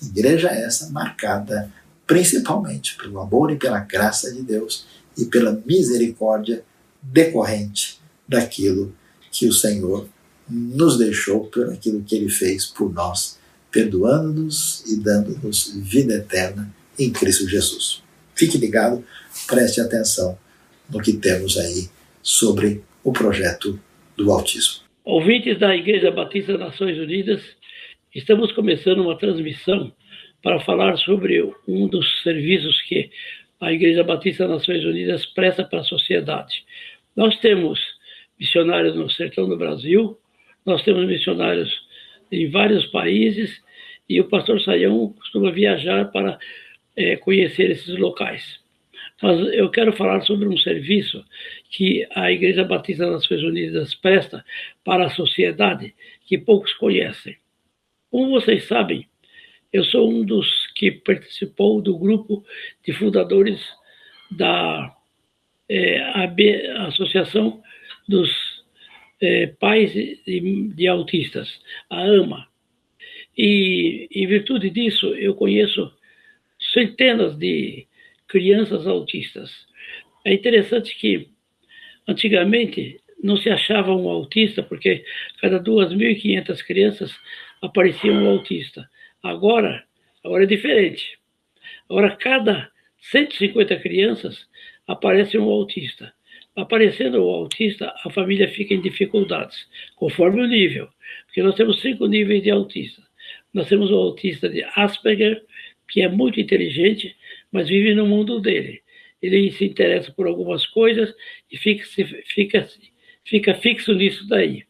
Igreja 0.02 0.48
essa 0.48 0.90
marcada 0.90 1.72
principalmente 2.06 2.98
pelo 2.98 3.18
amor 3.18 3.50
e 3.50 3.56
pela 3.56 3.80
graça 3.80 4.30
de 4.30 4.42
Deus 4.42 4.86
e 5.16 5.24
pela 5.24 5.58
misericórdia 5.64 6.62
decorrente 7.00 7.98
daquilo 8.28 8.94
que 9.32 9.48
o 9.48 9.52
Senhor 9.54 10.06
nos 10.46 10.98
deixou, 10.98 11.46
por 11.46 11.72
aquilo 11.72 12.02
que 12.02 12.14
ele 12.14 12.28
fez 12.28 12.66
por 12.66 12.92
nós, 12.92 13.38
perdoando-nos 13.70 14.82
e 14.86 14.96
dando-nos 14.96 15.72
vida 15.74 16.12
eterna 16.12 16.70
em 16.98 17.10
Cristo 17.10 17.48
Jesus. 17.48 18.02
Fique 18.34 18.58
ligado, 18.58 19.02
preste 19.46 19.80
atenção 19.80 20.36
no 20.90 21.00
que 21.00 21.14
temos 21.14 21.56
aí 21.56 21.88
sobre 22.22 22.84
o 23.02 23.10
projeto 23.10 23.80
do 24.16 24.31
autismo. 24.31 24.85
Ouvintes 25.05 25.59
da 25.59 25.77
Igreja 25.77 26.11
Batista 26.11 26.57
Nações 26.57 26.98
Unidas, 26.98 27.42
estamos 28.14 28.53
começando 28.53 29.00
uma 29.00 29.18
transmissão 29.18 29.92
para 30.42 30.61
falar 30.61 30.96
sobre 30.98 31.42
um 31.66 31.88
dos 31.88 32.22
serviços 32.22 32.81
que 32.83 33.11
a 33.61 33.72
Igreja 33.72 34.05
Batista 34.05 34.46
Nações 34.46 34.85
Unidas 34.85 35.27
presta 35.27 35.64
para 35.64 35.81
a 35.81 35.85
sociedade. 35.85 36.64
Nós 37.16 37.38
temos 37.40 37.81
missionários 38.38 38.94
no 38.94 39.09
sertão 39.11 39.48
do 39.48 39.57
Brasil, 39.57 40.18
nós 40.64 40.83
temos 40.83 41.07
missionários 41.07 41.70
em 42.31 42.50
vários 42.50 42.87
países 42.87 43.62
e 44.09 44.20
o 44.20 44.29
pastor 44.29 44.61
Saião 44.61 45.12
costuma 45.12 45.50
viajar 45.50 46.11
para 46.11 46.38
é, 46.96 47.16
conhecer 47.16 47.70
esses 47.70 47.98
locais. 47.98 48.63
Mas 49.24 49.40
eu 49.54 49.70
quero 49.70 49.90
falar 49.94 50.20
sobre 50.20 50.46
um 50.46 50.58
serviço 50.58 51.24
que 51.70 52.06
a 52.14 52.30
Igreja 52.30 52.62
Batista 52.62 53.06
das 53.06 53.22
Nações 53.22 53.42
Unidas 53.42 53.94
presta 53.94 54.44
para 54.84 55.06
a 55.06 55.08
sociedade 55.14 55.94
que 56.26 56.37
poucos 56.37 56.74
conhecem. 56.74 57.34
Como 58.10 58.32
vocês 58.32 58.64
sabem, 58.64 59.08
eu 59.72 59.82
sou 59.82 60.10
um 60.10 60.26
dos 60.26 60.66
que 60.74 60.90
participou 60.90 61.80
do 61.80 61.96
grupo 61.96 62.44
de 62.84 62.92
fundadores 62.92 63.66
da 64.30 64.94
é, 65.70 66.02
AB, 66.22 66.66
Associação 66.88 67.62
dos 68.06 68.30
é, 69.22 69.46
Pais 69.46 69.94
de, 69.94 70.68
de 70.68 70.87
Autistas, 70.87 71.62
a 71.88 72.02
AMA. 72.02 72.46
E, 73.38 74.06
em 74.14 74.26
virtude 74.26 74.68
disso, 74.68 75.06
eu 75.14 75.34
conheço 75.34 75.90
centenas 76.74 77.38
de 77.38 77.87
crianças 78.28 78.87
autistas. 78.87 79.50
É 80.24 80.32
interessante 80.32 80.96
que 80.96 81.28
antigamente 82.06 83.00
não 83.22 83.37
se 83.37 83.48
achava 83.50 83.94
um 83.94 84.08
autista, 84.08 84.62
porque 84.62 85.04
cada 85.40 85.58
2.500 85.58 86.62
crianças 86.64 87.14
aparecia 87.62 88.12
um 88.12 88.28
autista. 88.28 88.88
Agora, 89.22 89.84
agora 90.22 90.44
é 90.44 90.46
diferente. 90.46 91.18
Agora, 91.88 92.16
cada 92.16 92.70
150 93.10 93.76
crianças 93.76 94.46
aparece 94.87 95.38
um 95.38 95.48
autista. 95.48 96.12
Aparecendo 96.56 97.24
o 97.24 97.30
autista, 97.30 97.92
a 98.04 98.10
família 98.10 98.48
fica 98.48 98.74
em 98.74 98.80
dificuldades, 98.80 99.66
conforme 99.96 100.42
o 100.42 100.46
nível, 100.46 100.88
porque 101.26 101.42
nós 101.42 101.56
temos 101.56 101.80
cinco 101.80 102.06
níveis 102.06 102.42
de 102.42 102.50
autista. 102.50 103.02
Nós 103.52 103.68
temos 103.68 103.90
o 103.90 103.96
autista 103.96 104.48
de 104.48 104.64
Asperger, 104.76 105.42
que 105.88 106.02
é 106.02 106.08
muito 106.08 106.40
inteligente, 106.40 107.16
mas 107.54 107.68
vive 107.68 107.94
no 107.94 108.04
mundo 108.04 108.40
dele. 108.40 108.82
Ele 109.22 109.52
se 109.52 109.64
interessa 109.64 110.10
por 110.10 110.26
algumas 110.26 110.66
coisas 110.66 111.14
e 111.48 111.56
fica, 111.56 111.84
fica, 112.26 112.68
fica 113.24 113.54
fixo 113.54 113.94
nisso 113.94 114.26
daí. 114.26 114.64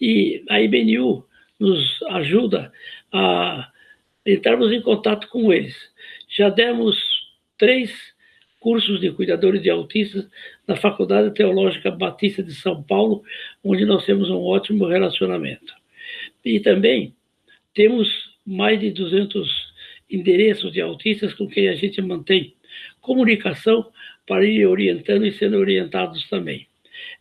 E 0.00 0.42
a 0.50 0.60
IBNU 0.60 1.24
nos 1.60 2.02
ajuda 2.08 2.72
a 3.12 3.70
entrarmos 4.26 4.72
em 4.72 4.82
contato 4.82 5.28
com 5.28 5.52
eles. 5.52 5.76
Já 6.28 6.48
demos 6.48 6.98
três 7.56 7.92
cursos 8.58 9.00
de 9.00 9.12
cuidadores 9.12 9.62
de 9.62 9.70
autistas 9.70 10.28
na 10.66 10.74
Faculdade 10.74 11.32
Teológica 11.32 11.92
Batista 11.92 12.42
de 12.42 12.54
São 12.56 12.82
Paulo, 12.82 13.22
onde 13.62 13.84
nós 13.84 14.04
temos 14.04 14.28
um 14.30 14.42
ótimo 14.42 14.88
relacionamento. 14.88 15.72
E 16.44 16.58
também 16.58 17.14
temos 17.72 18.08
mais 18.44 18.80
de 18.80 18.90
200 18.90 19.69
endereços 20.10 20.72
de 20.72 20.80
autistas 20.80 21.32
com 21.34 21.46
quem 21.46 21.68
a 21.68 21.74
gente 21.74 22.00
mantém 22.02 22.54
comunicação 23.00 23.90
para 24.26 24.44
ir 24.44 24.66
orientando 24.66 25.26
e 25.26 25.32
sendo 25.32 25.56
orientados 25.56 26.28
também. 26.28 26.66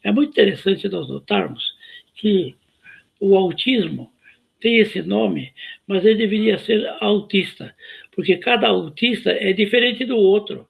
É 0.04 0.12
muito 0.12 0.32
interessante 0.32 0.88
nós 0.90 1.08
notarmos 1.08 1.64
que 2.16 2.56
o 3.20 3.36
autismo 3.36 4.12
tem 4.60 4.78
esse 4.78 5.02
nome, 5.02 5.54
mas 5.88 6.06
ele 6.06 6.16
deveria 6.16 6.58
ser 6.58 6.86
autista, 7.00 7.74
porque 8.12 8.38
cada 8.38 8.68
autista 8.68 9.32
é 9.32 9.54
diferente 9.54 10.06
do 10.06 10.18
outro. 10.18 10.68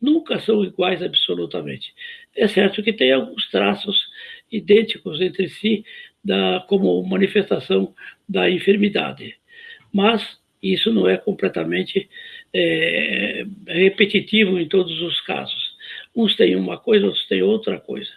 Nunca 0.00 0.38
são 0.40 0.64
iguais 0.64 1.02
absolutamente. 1.02 1.92
É 2.34 2.48
certo 2.48 2.82
que 2.82 2.92
tem 2.92 3.12
alguns 3.12 3.48
traços 3.50 4.00
idênticos 4.50 5.20
entre 5.20 5.48
si 5.48 5.84
da, 6.24 6.64
como 6.68 7.02
manifestação 7.04 7.94
da 8.28 8.48
enfermidade, 8.50 9.36
mas 9.92 10.40
isso 10.62 10.92
não 10.92 11.08
é 11.08 11.16
completamente 11.16 12.08
é, 12.54 13.44
repetitivo 13.66 14.58
em 14.58 14.68
todos 14.68 15.00
os 15.02 15.20
casos. 15.22 15.76
Uns 16.14 16.36
têm 16.36 16.54
uma 16.54 16.78
coisa, 16.78 17.06
outros 17.06 17.26
têm 17.26 17.42
outra 17.42 17.80
coisa. 17.80 18.10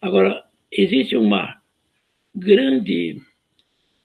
Agora, 0.00 0.42
existe 0.72 1.16
uma 1.16 1.56
grande 2.34 3.22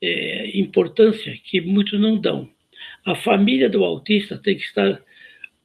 é, 0.01 0.57
importância 0.57 1.35
que 1.43 1.59
muitos 1.59 1.99
não 1.99 2.17
dão. 2.17 2.47
A 3.03 3.15
família 3.15 3.69
do 3.69 3.83
autista 3.83 4.37
tem 4.37 4.55
que 4.55 4.63
estar 4.63 5.01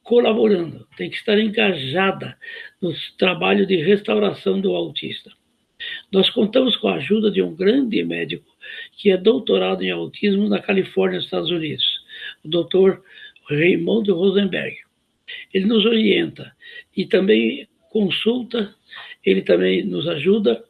colaborando, 0.01 0.87
tem 0.97 1.09
que 1.09 1.17
estar 1.17 1.37
engajada 1.37 2.37
no 2.81 2.93
trabalho 3.17 3.67
de 3.67 3.75
restauração 3.77 4.59
do 4.59 4.75
autista. 4.75 5.31
Nós 6.11 6.29
contamos 6.29 6.75
com 6.77 6.87
a 6.87 6.95
ajuda 6.95 7.29
de 7.29 7.41
um 7.41 7.55
grande 7.55 8.03
médico 8.03 8.45
que 8.97 9.11
é 9.11 9.17
doutorado 9.17 9.83
em 9.83 9.91
autismo 9.91 10.47
na 10.47 10.59
Califórnia, 10.59 11.19
Estados 11.19 11.51
Unidos 11.51 11.94
doutor 12.45 13.03
Raimundo 13.49 14.15
Rosenberg. 14.15 14.75
Ele 15.53 15.65
nos 15.65 15.85
orienta 15.85 16.51
e 16.95 17.05
também 17.05 17.67
consulta, 17.89 18.73
ele 19.23 19.41
também 19.41 19.83
nos 19.83 20.07
ajuda, 20.07 20.63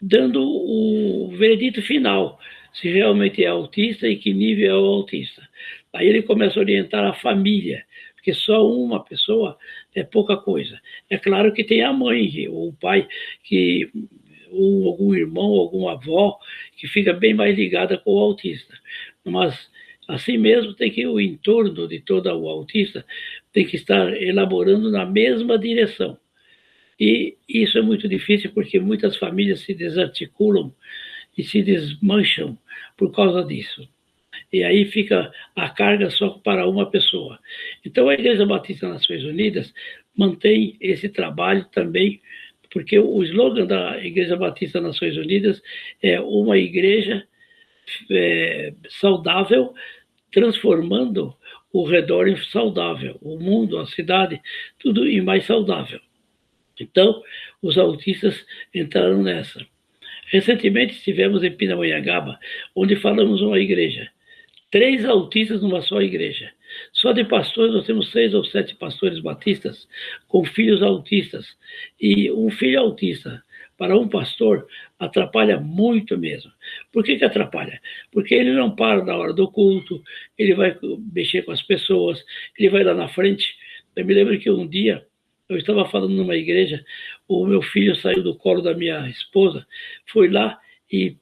dando 0.00 0.42
o 0.42 1.28
veredito 1.36 1.82
final, 1.82 2.38
se 2.72 2.88
realmente 2.88 3.44
é 3.44 3.48
autista 3.48 4.06
e 4.08 4.16
que 4.16 4.32
nível 4.32 4.70
é 4.70 4.74
o 4.74 4.86
autista. 4.86 5.46
Aí 5.92 6.06
ele 6.06 6.22
começa 6.22 6.58
a 6.58 6.62
orientar 6.62 7.04
a 7.04 7.14
família, 7.14 7.84
porque 8.14 8.34
só 8.34 8.66
uma 8.66 9.02
pessoa 9.02 9.56
é 9.94 10.02
pouca 10.02 10.36
coisa. 10.36 10.80
É 11.08 11.16
claro 11.16 11.52
que 11.52 11.64
tem 11.64 11.82
a 11.82 11.92
mãe 11.92 12.48
ou 12.48 12.68
o 12.68 12.72
pai 12.72 13.08
que 13.42 13.90
ou 14.50 14.88
algum 14.88 15.14
irmão, 15.14 15.52
alguma 15.52 15.92
avó 15.92 16.38
que 16.76 16.86
fica 16.86 17.12
bem 17.12 17.34
mais 17.34 17.56
ligada 17.56 17.98
com 17.98 18.12
o 18.12 18.18
autista. 18.18 18.74
Mas 19.24 19.70
Assim 20.08 20.38
mesmo, 20.38 20.72
tem 20.74 20.90
que 20.90 21.06
o 21.06 21.20
entorno 21.20 21.88
de 21.88 22.00
todo 22.00 22.26
o 22.28 22.48
autista 22.48 23.04
tem 23.52 23.66
que 23.66 23.76
estar 23.76 24.14
elaborando 24.20 24.90
na 24.90 25.04
mesma 25.04 25.58
direção. 25.58 26.16
E 26.98 27.36
isso 27.48 27.76
é 27.76 27.82
muito 27.82 28.08
difícil 28.08 28.50
porque 28.52 28.78
muitas 28.78 29.16
famílias 29.16 29.60
se 29.60 29.74
desarticulam 29.74 30.72
e 31.36 31.42
se 31.42 31.62
desmancham 31.62 32.56
por 32.96 33.12
causa 33.12 33.44
disso. 33.44 33.86
E 34.52 34.62
aí 34.62 34.84
fica 34.86 35.32
a 35.54 35.68
carga 35.68 36.08
só 36.08 36.30
para 36.30 36.68
uma 36.68 36.90
pessoa. 36.90 37.38
Então 37.84 38.08
a 38.08 38.14
Igreja 38.14 38.46
Batista 38.46 38.88
Nações 38.88 39.24
Unidas 39.24 39.74
mantém 40.16 40.76
esse 40.80 41.08
trabalho 41.08 41.66
também, 41.72 42.20
porque 42.70 42.98
o 42.98 43.22
slogan 43.24 43.66
da 43.66 44.02
Igreja 44.04 44.36
Batista 44.36 44.80
Nações 44.80 45.16
Unidas 45.16 45.60
é 46.02 46.20
uma 46.20 46.56
igreja 46.56 47.26
é, 48.10 48.72
saudável, 48.88 49.74
transformando 50.32 51.34
o 51.72 51.84
redor 51.84 52.28
em 52.28 52.36
saudável, 52.36 53.18
o 53.20 53.38
mundo, 53.38 53.78
a 53.78 53.86
cidade, 53.86 54.40
tudo 54.78 55.06
em 55.06 55.20
mais 55.20 55.44
saudável. 55.44 56.00
Então, 56.78 57.22
os 57.62 57.78
autistas 57.78 58.44
entraram 58.74 59.22
nessa. 59.22 59.66
Recentemente 60.28 60.94
estivemos 60.94 61.42
em 61.44 61.50
Pindamonhangaba, 61.50 62.38
onde 62.74 62.96
falamos 62.96 63.40
uma 63.40 63.58
igreja. 63.58 64.10
Três 64.70 65.04
autistas 65.04 65.62
numa 65.62 65.80
só 65.80 66.02
igreja. 66.02 66.52
Só 66.92 67.12
de 67.12 67.24
pastores 67.24 67.72
nós 67.72 67.86
temos 67.86 68.10
seis 68.10 68.34
ou 68.34 68.44
sete 68.44 68.74
pastores 68.74 69.20
batistas 69.20 69.88
com 70.26 70.44
filhos 70.44 70.82
autistas. 70.82 71.46
E 72.00 72.30
um 72.30 72.50
filho 72.50 72.80
autista 72.80 73.42
para 73.76 73.96
um 73.96 74.08
pastor 74.08 74.66
atrapalha 74.98 75.58
muito 75.60 76.16
mesmo. 76.16 76.50
Por 76.92 77.04
que, 77.04 77.16
que 77.16 77.24
atrapalha? 77.24 77.80
Porque 78.10 78.34
ele 78.34 78.52
não 78.52 78.74
para 78.74 79.04
na 79.04 79.16
hora 79.16 79.32
do 79.32 79.50
culto, 79.50 80.02
ele 80.38 80.54
vai 80.54 80.76
mexer 81.12 81.42
com 81.42 81.52
as 81.52 81.62
pessoas, 81.62 82.24
ele 82.58 82.70
vai 82.70 82.82
lá 82.82 82.94
na 82.94 83.08
frente. 83.08 83.56
Eu 83.94 84.04
me 84.04 84.14
lembro 84.14 84.38
que 84.38 84.50
um 84.50 84.66
dia 84.66 85.06
eu 85.48 85.56
estava 85.56 85.88
falando 85.88 86.14
numa 86.14 86.34
igreja, 86.34 86.84
o 87.28 87.46
meu 87.46 87.62
filho 87.62 87.94
saiu 87.96 88.22
do 88.22 88.34
colo 88.34 88.60
da 88.60 88.74
minha 88.74 89.08
esposa, 89.08 89.66
foi 90.06 90.28
lá 90.28 90.58
e 90.90 91.16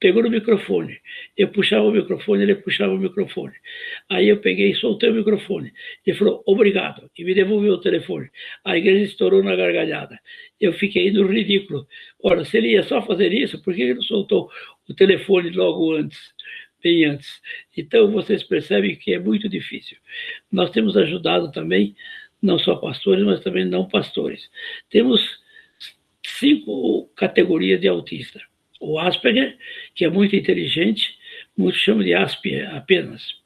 pegou 0.00 0.22
no 0.22 0.30
microfone. 0.30 0.98
Eu 1.36 1.48
puxava 1.48 1.84
o 1.84 1.92
microfone, 1.92 2.42
ele 2.42 2.54
puxava 2.56 2.92
o 2.92 2.98
microfone. 2.98 3.52
Aí 4.08 4.28
eu 4.28 4.38
peguei 4.38 4.70
e 4.72 4.74
soltei 4.74 5.10
o 5.10 5.14
microfone. 5.14 5.72
Ele 6.04 6.16
falou, 6.16 6.42
obrigado, 6.46 7.08
e 7.16 7.22
me 7.22 7.34
devolveu 7.34 7.74
o 7.74 7.80
telefone. 7.80 8.30
A 8.64 8.76
igreja 8.76 9.04
estourou 9.04 9.44
na 9.44 9.54
gargalhada. 9.54 10.18
Eu 10.58 10.72
fiquei 10.72 11.12
no 11.12 11.26
ridículo. 11.26 11.86
Ora, 12.22 12.44
se 12.44 12.56
ele 12.56 12.72
ia 12.72 12.82
só 12.82 13.02
fazer 13.02 13.32
isso, 13.32 13.62
por 13.62 13.74
que 13.74 13.82
ele 13.82 13.94
não 13.94 14.02
soltou 14.02 14.50
o 14.88 14.94
telefone 14.94 15.50
logo 15.50 15.92
antes? 15.92 16.18
Bem 16.82 17.04
antes. 17.04 17.40
Então, 17.76 18.10
vocês 18.10 18.42
percebem 18.42 18.96
que 18.96 19.12
é 19.12 19.18
muito 19.18 19.50
difícil. 19.50 19.98
Nós 20.50 20.70
temos 20.70 20.96
ajudado 20.96 21.52
também 21.52 21.94
não 22.42 22.58
só 22.58 22.74
pastores, 22.76 23.22
mas 23.22 23.40
também 23.40 23.66
não 23.66 23.86
pastores. 23.86 24.50
Temos 24.88 25.20
cinco 26.24 27.10
categorias 27.14 27.78
de 27.78 27.86
autista. 27.86 28.40
O 28.80 28.98
Asperger, 28.98 29.56
que 29.94 30.04
é 30.04 30.10
muito 30.10 30.34
inteligente, 30.34 31.16
muitos 31.56 31.80
chamam 31.80 32.02
de 32.02 32.14
Asper 32.14 32.74
apenas. 32.74 33.38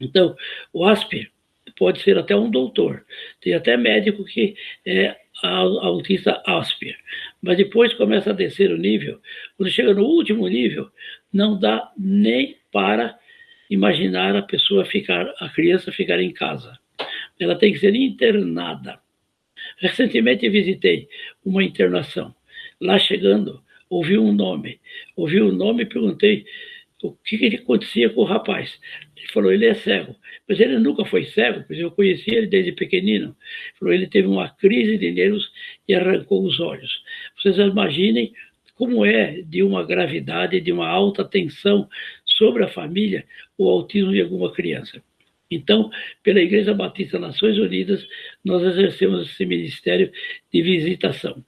Então, 0.00 0.36
o 0.72 0.84
Asper 0.84 1.30
pode 1.78 2.02
ser 2.02 2.18
até 2.18 2.34
um 2.36 2.50
doutor. 2.50 3.06
Tem 3.40 3.54
até 3.54 3.76
médico 3.76 4.24
que 4.24 4.56
é 4.84 5.16
autista 5.42 6.42
Asper. 6.44 6.96
Mas 7.40 7.56
depois 7.56 7.94
começa 7.94 8.30
a 8.30 8.34
descer 8.34 8.72
o 8.72 8.76
nível. 8.76 9.20
Quando 9.56 9.70
chega 9.70 9.94
no 9.94 10.04
último 10.04 10.46
nível, 10.48 10.90
não 11.32 11.58
dá 11.58 11.90
nem 11.96 12.58
para 12.72 13.18
imaginar 13.70 14.36
a 14.36 14.42
pessoa 14.42 14.84
ficar, 14.84 15.32
a 15.38 15.48
criança 15.48 15.90
ficar 15.92 16.20
em 16.20 16.32
casa 16.32 16.82
ela 17.42 17.56
tem 17.56 17.72
que 17.72 17.78
ser 17.78 17.94
internada. 17.94 19.00
Recentemente 19.78 20.48
visitei 20.48 21.08
uma 21.44 21.62
internação. 21.62 22.34
Lá 22.80 22.98
chegando, 22.98 23.61
ouvi 23.92 24.18
um 24.18 24.32
nome. 24.32 24.80
Ouvi 25.14 25.40
o 25.40 25.48
um 25.48 25.52
nome 25.52 25.82
e 25.82 25.86
perguntei 25.86 26.44
o 27.02 27.12
que, 27.12 27.36
que 27.36 27.56
acontecia 27.56 28.08
com 28.10 28.22
o 28.22 28.24
rapaz. 28.24 28.78
Ele 29.16 29.26
falou, 29.28 29.52
ele 29.52 29.66
é 29.66 29.74
cego. 29.74 30.16
Mas 30.48 30.58
ele 30.60 30.78
nunca 30.78 31.04
foi 31.04 31.24
cego, 31.26 31.64
pois 31.66 31.78
eu 31.78 31.90
conheci 31.90 32.30
ele 32.30 32.46
desde 32.46 32.72
pequenino. 32.72 33.26
Ele 33.26 33.78
falou, 33.78 33.94
ele 33.94 34.06
teve 34.06 34.28
uma 34.28 34.48
crise 34.48 34.96
de 34.96 35.10
nervos 35.10 35.50
e 35.86 35.94
arrancou 35.94 36.42
os 36.44 36.58
olhos. 36.58 37.02
Vocês 37.36 37.58
imaginem 37.58 38.32
como 38.74 39.04
é 39.04 39.42
de 39.42 39.62
uma 39.62 39.84
gravidade, 39.84 40.60
de 40.60 40.72
uma 40.72 40.88
alta 40.88 41.24
tensão 41.24 41.88
sobre 42.24 42.64
a 42.64 42.68
família, 42.68 43.24
o 43.58 43.68
autismo 43.68 44.12
de 44.12 44.22
alguma 44.22 44.50
criança. 44.52 45.02
Então, 45.50 45.90
pela 46.22 46.40
Igreja 46.40 46.72
Batista 46.72 47.18
Nações 47.18 47.58
Unidas, 47.58 48.06
nós 48.42 48.62
exercemos 48.62 49.30
esse 49.30 49.44
ministério 49.44 50.10
de 50.50 50.62
visitação. 50.62 51.44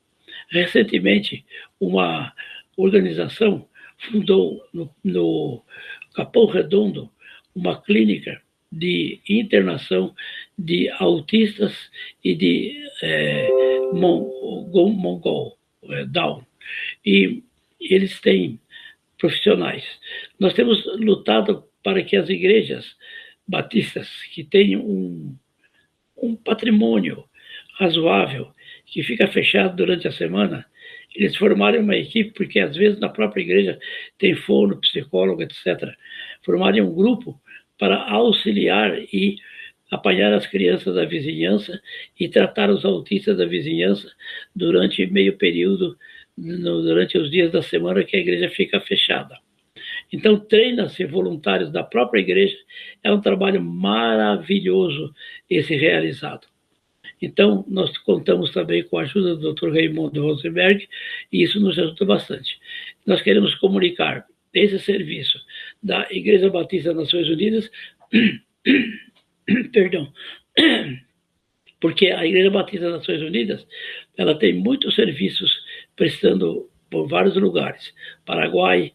Recentemente, 0.51 1.45
uma 1.81 2.33
organização 2.77 3.69
fundou 3.99 4.63
no, 4.73 4.91
no 5.03 5.65
Capão 6.15 6.47
Redondo 6.47 7.11
uma 7.55 7.81
clínica 7.81 8.43
de 8.71 9.21
internação 9.29 10.15
de 10.59 10.89
autistas 10.91 11.91
e 12.23 12.35
de 12.35 12.77
é, 13.03 13.49
mongol, 13.93 15.57
é, 15.91 16.05
Down. 16.07 16.45
E 17.05 17.43
eles 17.81 18.21
têm 18.21 18.61
profissionais. 19.19 19.85
Nós 20.39 20.53
temos 20.55 20.85
lutado 20.99 21.65
para 21.83 22.03
que 22.03 22.17
as 22.17 22.29
igrejas 22.29 22.97
batistas 23.47 24.09
que 24.33 24.43
têm 24.43 24.77
um, 24.77 25.37
um 26.17 26.35
patrimônio 26.35 27.25
razoável, 27.79 28.53
que 28.95 29.03
fica 29.03 29.27
fechado 29.27 29.75
durante 29.75 30.07
a 30.07 30.13
semana, 30.13 30.65
eles 31.17 31.37
formarem 31.37 31.81
uma 31.81 31.97
equipe, 31.97 32.31
porque 32.31 32.61
às 32.61 32.77
vezes 32.77 33.01
na 33.01 33.09
própria 33.09 33.43
igreja 33.43 33.77
tem 34.17 34.37
fono, 34.37 34.81
psicólogo, 34.81 35.43
etc. 35.43 35.93
Formarem 36.45 36.81
um 36.81 36.95
grupo 36.95 37.41
para 37.77 38.09
auxiliar 38.09 38.97
e 39.13 39.35
apanhar 39.91 40.33
as 40.33 40.47
crianças 40.47 40.95
da 40.95 41.05
vizinhança 41.05 41.83
e 42.21 42.29
tratar 42.29 42.71
os 42.71 42.85
autistas 42.85 43.37
da 43.37 43.45
vizinhança 43.45 44.09
durante 44.55 45.05
meio 45.09 45.37
período, 45.37 45.99
no, 46.39 46.81
durante 46.83 47.19
os 47.19 47.29
dias 47.33 47.51
da 47.51 47.63
semana 47.63 48.05
que 48.05 48.17
a 48.17 48.21
igreja 48.21 48.49
fica 48.49 48.81
fechada. 48.81 49.37
Então, 50.13 50.39
treina-se 50.39 51.05
voluntários 51.05 51.73
da 51.73 51.83
própria 51.83 52.21
igreja, 52.21 52.57
é 53.03 53.13
um 53.13 53.21
trabalho 53.21 53.61
maravilhoso 53.61 55.13
esse 55.51 55.75
realizado. 55.75 56.54
Então, 57.21 57.65
nós 57.69 57.97
contamos 57.99 58.51
também 58.53 58.83
com 58.85 58.99
a 58.99 59.03
ajuda 59.03 59.37
do 59.37 59.55
Dr. 59.55 59.71
Raimundo 59.71 60.23
Rosenberg, 60.23 60.89
e 61.33 61.43
isso 61.43 61.61
nos 61.61 61.79
ajuda 61.79 62.05
bastante. 62.05 62.59
Nós 63.07 63.23
queremos 63.23 63.55
comunicar 63.57 64.27
esse 64.53 64.79
serviço 64.79 65.39
da 65.83 66.07
Igreja 66.11 66.51
Batista 66.51 66.91
das 66.95 67.05
Nações 67.05 67.29
Unidas, 67.29 67.71
perdão, 69.73 70.13
porque 71.81 72.09
a 72.09 72.25
Igreja 72.25 72.51
Batista 72.51 72.87
das 72.87 72.99
Nações 73.01 73.23
Unidas, 73.23 73.67
ela 74.17 74.35
tem 74.35 74.53
muitos 74.53 74.95
serviços 74.95 75.53
prestando 75.97 76.69
por 76.91 77.09
vários 77.09 77.37
lugares, 77.37 77.93
Paraguai, 78.25 78.93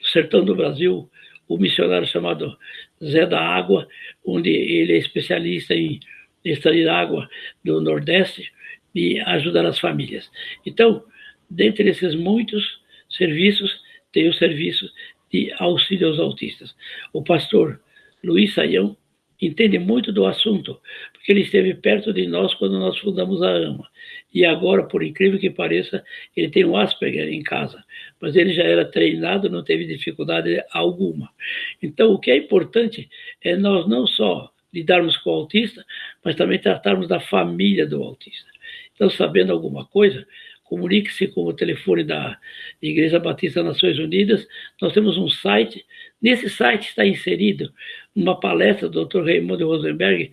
sertão 0.00 0.44
do 0.44 0.54
Brasil, 0.54 1.10
um 1.48 1.56
missionário 1.56 2.06
chamado 2.06 2.56
Zé 3.02 3.26
da 3.26 3.40
Água, 3.40 3.88
onde 4.24 4.50
ele 4.50 4.92
é 4.92 4.98
especialista 4.98 5.74
em 5.74 5.98
extrair 6.44 6.88
água 6.88 7.28
do 7.64 7.80
Nordeste 7.80 8.50
e 8.94 9.20
ajudar 9.20 9.66
as 9.66 9.78
famílias. 9.78 10.30
Então, 10.64 11.04
dentre 11.48 11.88
esses 11.88 12.14
muitos 12.14 12.80
serviços, 13.08 13.80
tem 14.12 14.28
o 14.28 14.34
serviço 14.34 14.90
de 15.30 15.52
auxílio 15.58 16.08
aos 16.08 16.18
autistas. 16.18 16.74
O 17.12 17.22
pastor 17.22 17.80
Luiz 18.22 18.54
Saião 18.54 18.96
entende 19.40 19.78
muito 19.78 20.12
do 20.12 20.26
assunto, 20.26 20.80
porque 21.12 21.30
ele 21.30 21.42
esteve 21.42 21.74
perto 21.74 22.12
de 22.12 22.26
nós 22.26 22.54
quando 22.54 22.78
nós 22.78 22.98
fundamos 22.98 23.40
a 23.42 23.50
AMA. 23.50 23.88
E 24.34 24.44
agora, 24.44 24.84
por 24.84 25.02
incrível 25.02 25.38
que 25.38 25.48
pareça, 25.48 26.04
ele 26.36 26.48
tem 26.50 26.64
um 26.64 26.76
Asperger 26.76 27.28
em 27.28 27.42
casa, 27.42 27.84
mas 28.20 28.34
ele 28.34 28.52
já 28.52 28.64
era 28.64 28.84
treinado, 28.84 29.48
não 29.48 29.62
teve 29.62 29.86
dificuldade 29.86 30.60
alguma. 30.72 31.30
Então, 31.80 32.12
o 32.12 32.18
que 32.18 32.30
é 32.30 32.36
importante 32.36 33.08
é 33.42 33.56
nós 33.56 33.88
não 33.88 34.06
só 34.06 34.50
lidarmos 34.72 35.16
com 35.18 35.30
o 35.30 35.34
autista, 35.34 35.84
mas 36.24 36.36
também 36.36 36.58
tratarmos 36.58 37.08
da 37.08 37.20
família 37.20 37.86
do 37.86 38.02
autista. 38.02 38.48
Então, 38.94 39.08
sabendo 39.08 39.52
alguma 39.52 39.86
coisa, 39.86 40.26
comunique-se 40.64 41.28
com 41.28 41.44
o 41.44 41.52
telefone 41.52 42.04
da 42.04 42.38
Igreja 42.80 43.18
Batista 43.18 43.62
Nações 43.62 43.98
Unidas. 43.98 44.46
Nós 44.80 44.92
temos 44.92 45.16
um 45.16 45.28
site. 45.28 45.84
Nesse 46.20 46.50
site 46.50 46.88
está 46.88 47.06
inserido 47.06 47.72
uma 48.14 48.38
palestra 48.38 48.88
do 48.88 49.04
Dr. 49.04 49.24
Raimundo 49.24 49.66
Rosenberg, 49.66 50.30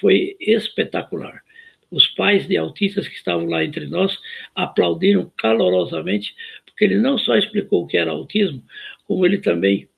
foi 0.00 0.36
espetacular. 0.40 1.42
Os 1.90 2.06
pais 2.08 2.48
de 2.48 2.56
autistas 2.56 3.06
que 3.06 3.14
estavam 3.14 3.46
lá 3.46 3.64
entre 3.64 3.86
nós 3.86 4.18
aplaudiram 4.54 5.30
calorosamente, 5.36 6.34
porque 6.64 6.84
ele 6.84 6.96
não 6.96 7.16
só 7.16 7.36
explicou 7.36 7.84
o 7.84 7.86
que 7.86 7.96
era 7.96 8.10
autismo, 8.10 8.62
como 9.04 9.24
ele 9.24 9.38
também 9.38 9.88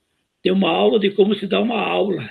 deu 0.44 0.54
uma 0.54 0.70
aula 0.70 0.98
de 0.98 1.10
como 1.10 1.34
se 1.34 1.46
dá 1.46 1.60
uma 1.60 1.80
aula. 1.80 2.28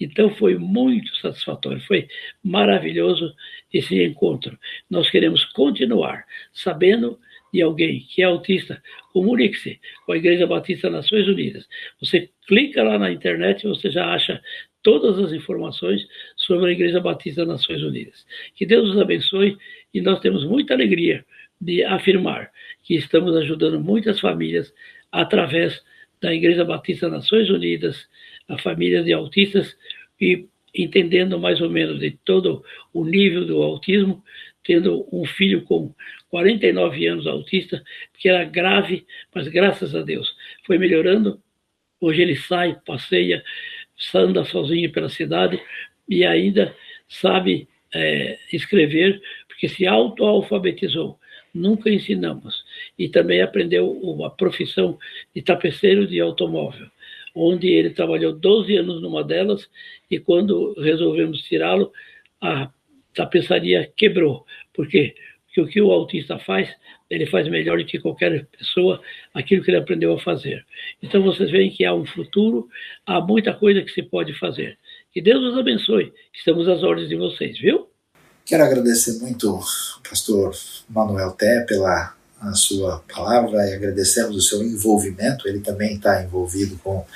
Então 0.00 0.30
foi 0.30 0.56
muito 0.56 1.14
satisfatório, 1.16 1.80
foi 1.80 2.06
maravilhoso 2.42 3.34
esse 3.72 4.02
encontro. 4.02 4.58
Nós 4.88 5.10
queremos 5.10 5.44
continuar 5.46 6.24
sabendo 6.52 7.18
de 7.52 7.62
alguém 7.62 8.00
que 8.00 8.22
é 8.22 8.26
autista, 8.26 8.82
comunique-se 9.12 9.80
com 10.04 10.12
a 10.12 10.16
Igreja 10.16 10.46
Batista 10.46 10.90
Nações 10.90 11.26
Unidas. 11.26 11.66
Você 12.00 12.30
clica 12.46 12.82
lá 12.82 12.98
na 12.98 13.10
internet 13.10 13.64
e 13.64 13.68
você 13.68 13.90
já 13.90 14.12
acha 14.12 14.40
todas 14.82 15.18
as 15.18 15.32
informações 15.32 16.06
sobre 16.36 16.70
a 16.70 16.72
Igreja 16.72 17.00
Batista 17.00 17.44
Nações 17.44 17.82
Unidas. 17.82 18.26
Que 18.54 18.66
Deus 18.66 18.88
nos 18.88 19.00
abençoe 19.00 19.56
e 19.92 20.00
nós 20.00 20.20
temos 20.20 20.44
muita 20.44 20.74
alegria 20.74 21.24
de 21.60 21.82
afirmar 21.84 22.50
que 22.84 22.94
estamos 22.94 23.36
ajudando 23.36 23.80
muitas 23.80 24.20
famílias 24.20 24.72
através 25.10 25.82
da 26.20 26.34
Igreja 26.34 26.64
Batista 26.64 27.08
Nações 27.08 27.48
Unidas, 27.48 28.08
a 28.48 28.58
família 28.58 29.02
de 29.02 29.12
autistas 29.12 29.76
e 30.20 30.46
entendendo 30.74 31.38
mais 31.38 31.60
ou 31.60 31.70
menos 31.70 31.98
de 32.00 32.10
todo 32.24 32.64
o 32.92 33.04
nível 33.04 33.44
do 33.44 33.62
autismo, 33.62 34.22
tendo 34.62 35.08
um 35.12 35.24
filho 35.24 35.62
com 35.62 35.94
49 36.28 37.06
anos 37.06 37.26
autista, 37.26 37.82
que 38.18 38.28
era 38.28 38.44
grave, 38.44 39.06
mas 39.34 39.48
graças 39.48 39.94
a 39.94 40.02
Deus 40.02 40.34
foi 40.66 40.78
melhorando. 40.78 41.40
Hoje 42.00 42.22
ele 42.22 42.36
sai, 42.36 42.78
passeia, 42.86 43.42
anda 44.14 44.44
sozinho 44.44 44.92
pela 44.92 45.08
cidade 45.08 45.60
e 46.08 46.24
ainda 46.24 46.74
sabe 47.08 47.68
é, 47.92 48.38
escrever, 48.52 49.20
porque 49.48 49.68
se 49.68 49.86
autoalfabetizou. 49.86 51.18
Nunca 51.52 51.90
ensinamos. 51.90 52.62
E 52.98 53.08
também 53.08 53.40
aprendeu 53.40 54.22
a 54.24 54.30
profissão 54.30 54.98
de 55.34 55.42
tapeceiro 55.42 56.06
de 56.06 56.20
automóvel, 56.20 56.86
onde 57.34 57.68
ele 57.68 57.90
trabalhou 57.90 58.32
12 58.32 58.76
anos 58.76 59.02
numa 59.02 59.24
delas 59.24 59.68
e 60.10 60.18
quando 60.18 60.74
resolvemos 60.80 61.42
tirá-lo, 61.42 61.92
a 62.40 62.70
tapeçaria 63.14 63.92
quebrou. 63.96 64.44
Por 64.72 64.88
quê? 64.88 65.14
Porque 65.46 65.60
o 65.60 65.66
que 65.66 65.80
o 65.80 65.90
autista 65.90 66.38
faz, 66.38 66.68
ele 67.10 67.26
faz 67.26 67.48
melhor 67.48 67.78
do 67.78 67.84
que 67.84 67.98
qualquer 67.98 68.46
pessoa 68.46 69.00
aquilo 69.34 69.62
que 69.62 69.70
ele 69.70 69.78
aprendeu 69.78 70.12
a 70.12 70.20
fazer. 70.20 70.64
Então 71.02 71.22
vocês 71.22 71.50
veem 71.50 71.70
que 71.70 71.84
há 71.84 71.94
um 71.94 72.06
futuro, 72.06 72.68
há 73.06 73.20
muita 73.20 73.52
coisa 73.54 73.82
que 73.82 73.90
se 73.90 74.02
pode 74.02 74.34
fazer. 74.34 74.78
Que 75.12 75.20
Deus 75.20 75.42
os 75.42 75.58
abençoe. 75.58 76.12
Estamos 76.34 76.68
às 76.68 76.82
ordens 76.82 77.08
de 77.08 77.16
vocês, 77.16 77.58
viu? 77.58 77.88
Quero 78.44 78.62
agradecer 78.62 79.20
muito 79.20 79.48
ao 79.48 79.60
pastor 80.08 80.52
Manuel 80.88 81.32
Té 81.32 81.64
pela 81.66 82.17
a 82.40 82.54
sua 82.54 83.02
palavra 83.12 83.68
e 83.68 83.74
agradecemos 83.74 84.36
o 84.36 84.40
seu 84.40 84.62
envolvimento. 84.62 85.48
Ele 85.48 85.60
também 85.60 85.96
está 85.96 86.22
envolvido 86.22 86.78
com 86.82 86.98
o 86.98 87.06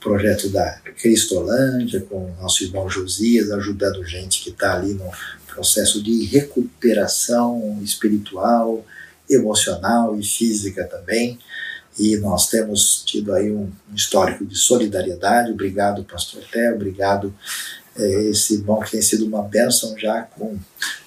projeto 0.00 0.48
da 0.48 0.78
Cristolândia, 1.00 2.00
com 2.00 2.16
o 2.16 2.36
nosso 2.40 2.64
irmão 2.64 2.88
Josias, 2.88 3.50
ajudando 3.50 4.04
gente 4.04 4.42
que 4.42 4.50
está 4.50 4.74
ali 4.74 4.94
no 4.94 5.10
processo 5.46 6.02
de 6.02 6.24
recuperação 6.24 7.78
espiritual, 7.82 8.84
emocional 9.28 10.18
e 10.18 10.24
física 10.24 10.84
também. 10.84 11.38
E 11.98 12.16
nós 12.16 12.48
temos 12.48 13.02
tido 13.04 13.34
aí 13.34 13.52
um, 13.52 13.70
histórico 13.94 14.46
de 14.46 14.56
solidariedade. 14.56 15.52
Obrigado, 15.52 16.04
pastor 16.04 16.42
Té, 16.50 16.72
obrigado 16.72 17.34
esse 17.96 18.54
irmão 18.54 18.80
que 18.80 18.92
tem 18.92 19.02
sido 19.02 19.26
uma 19.26 19.42
bênção 19.42 19.98
já 19.98 20.22
com 20.22 20.56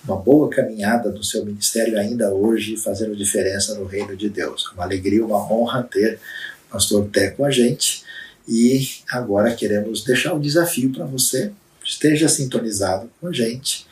uma 0.04 0.18
boa 0.18 0.50
caminhada 0.50 1.10
no 1.10 1.24
seu 1.24 1.46
ministério 1.46 1.98
ainda 1.98 2.34
hoje, 2.34 2.78
fazendo 2.78 3.16
diferença 3.16 3.76
no 3.76 3.86
reino 3.86 4.16
de 4.16 4.30
Deus. 4.30 4.70
Uma 4.74 4.84
alegria, 4.84 5.26
uma 5.26 5.52
honra 5.52 5.84
ter 5.84 6.20
o 6.68 6.74
pastor 6.74 7.08
Té 7.10 7.30
com 7.30 7.46
a 7.46 7.52
gente. 7.52 8.04
E 8.48 8.90
agora 9.10 9.56
queremos 9.56 10.04
deixar 10.04 10.34
um 10.34 10.40
desafio 10.40 10.92
para 10.92 11.06
você. 11.06 11.52
Esteja 11.84 12.28
sintonizado 12.28 13.10
com 13.20 13.28
a 13.28 13.32
gente 13.32 13.88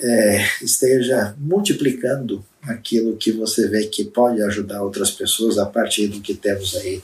é, 0.00 0.44
esteja 0.62 1.34
multiplicando 1.38 2.44
aquilo 2.62 3.16
que 3.16 3.32
você 3.32 3.68
vê 3.68 3.86
que 3.86 4.04
pode 4.04 4.42
ajudar 4.42 4.82
outras 4.82 5.10
pessoas 5.10 5.58
a 5.58 5.66
partir 5.66 6.06
do 6.08 6.20
que 6.20 6.34
temos 6.34 6.76
aí 6.76 7.02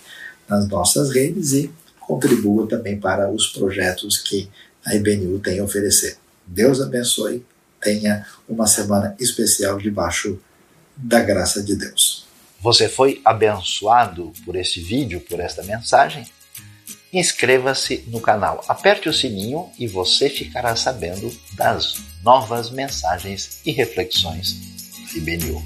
nas 0.49 0.69
nossas 0.69 1.11
redes 1.11 1.53
e 1.53 1.71
contribua 2.01 2.67
também 2.67 2.99
para 2.99 3.31
os 3.31 3.49
projetos 3.49 4.19
que 4.19 4.49
a 4.85 4.95
IBNU 4.95 5.39
tem 5.39 5.59
a 5.59 5.65
oferecer. 5.65 6.17
Deus 6.47 6.81
abençoe, 6.81 7.45
tenha 7.81 8.27
uma 8.49 8.67
semana 8.67 9.15
especial 9.19 9.79
debaixo 9.79 10.39
da 10.97 11.21
graça 11.21 11.63
de 11.63 11.75
Deus. 11.75 12.27
Você 12.61 12.89
foi 12.89 13.21
abençoado 13.25 14.33
por 14.45 14.57
este 14.57 14.81
vídeo, 14.81 15.21
por 15.21 15.41
esta 15.41 15.63
mensagem? 15.63 16.27
Inscreva-se 17.13 18.05
no 18.09 18.21
canal, 18.21 18.65
aperte 18.67 19.09
o 19.09 19.13
sininho 19.13 19.71
e 19.79 19.87
você 19.87 20.29
ficará 20.29 20.75
sabendo 20.75 21.33
das 21.53 22.03
novas 22.23 22.71
mensagens 22.71 23.61
e 23.65 23.71
reflexões 23.71 24.55
da 25.13 25.19
IBNU. 25.19 25.63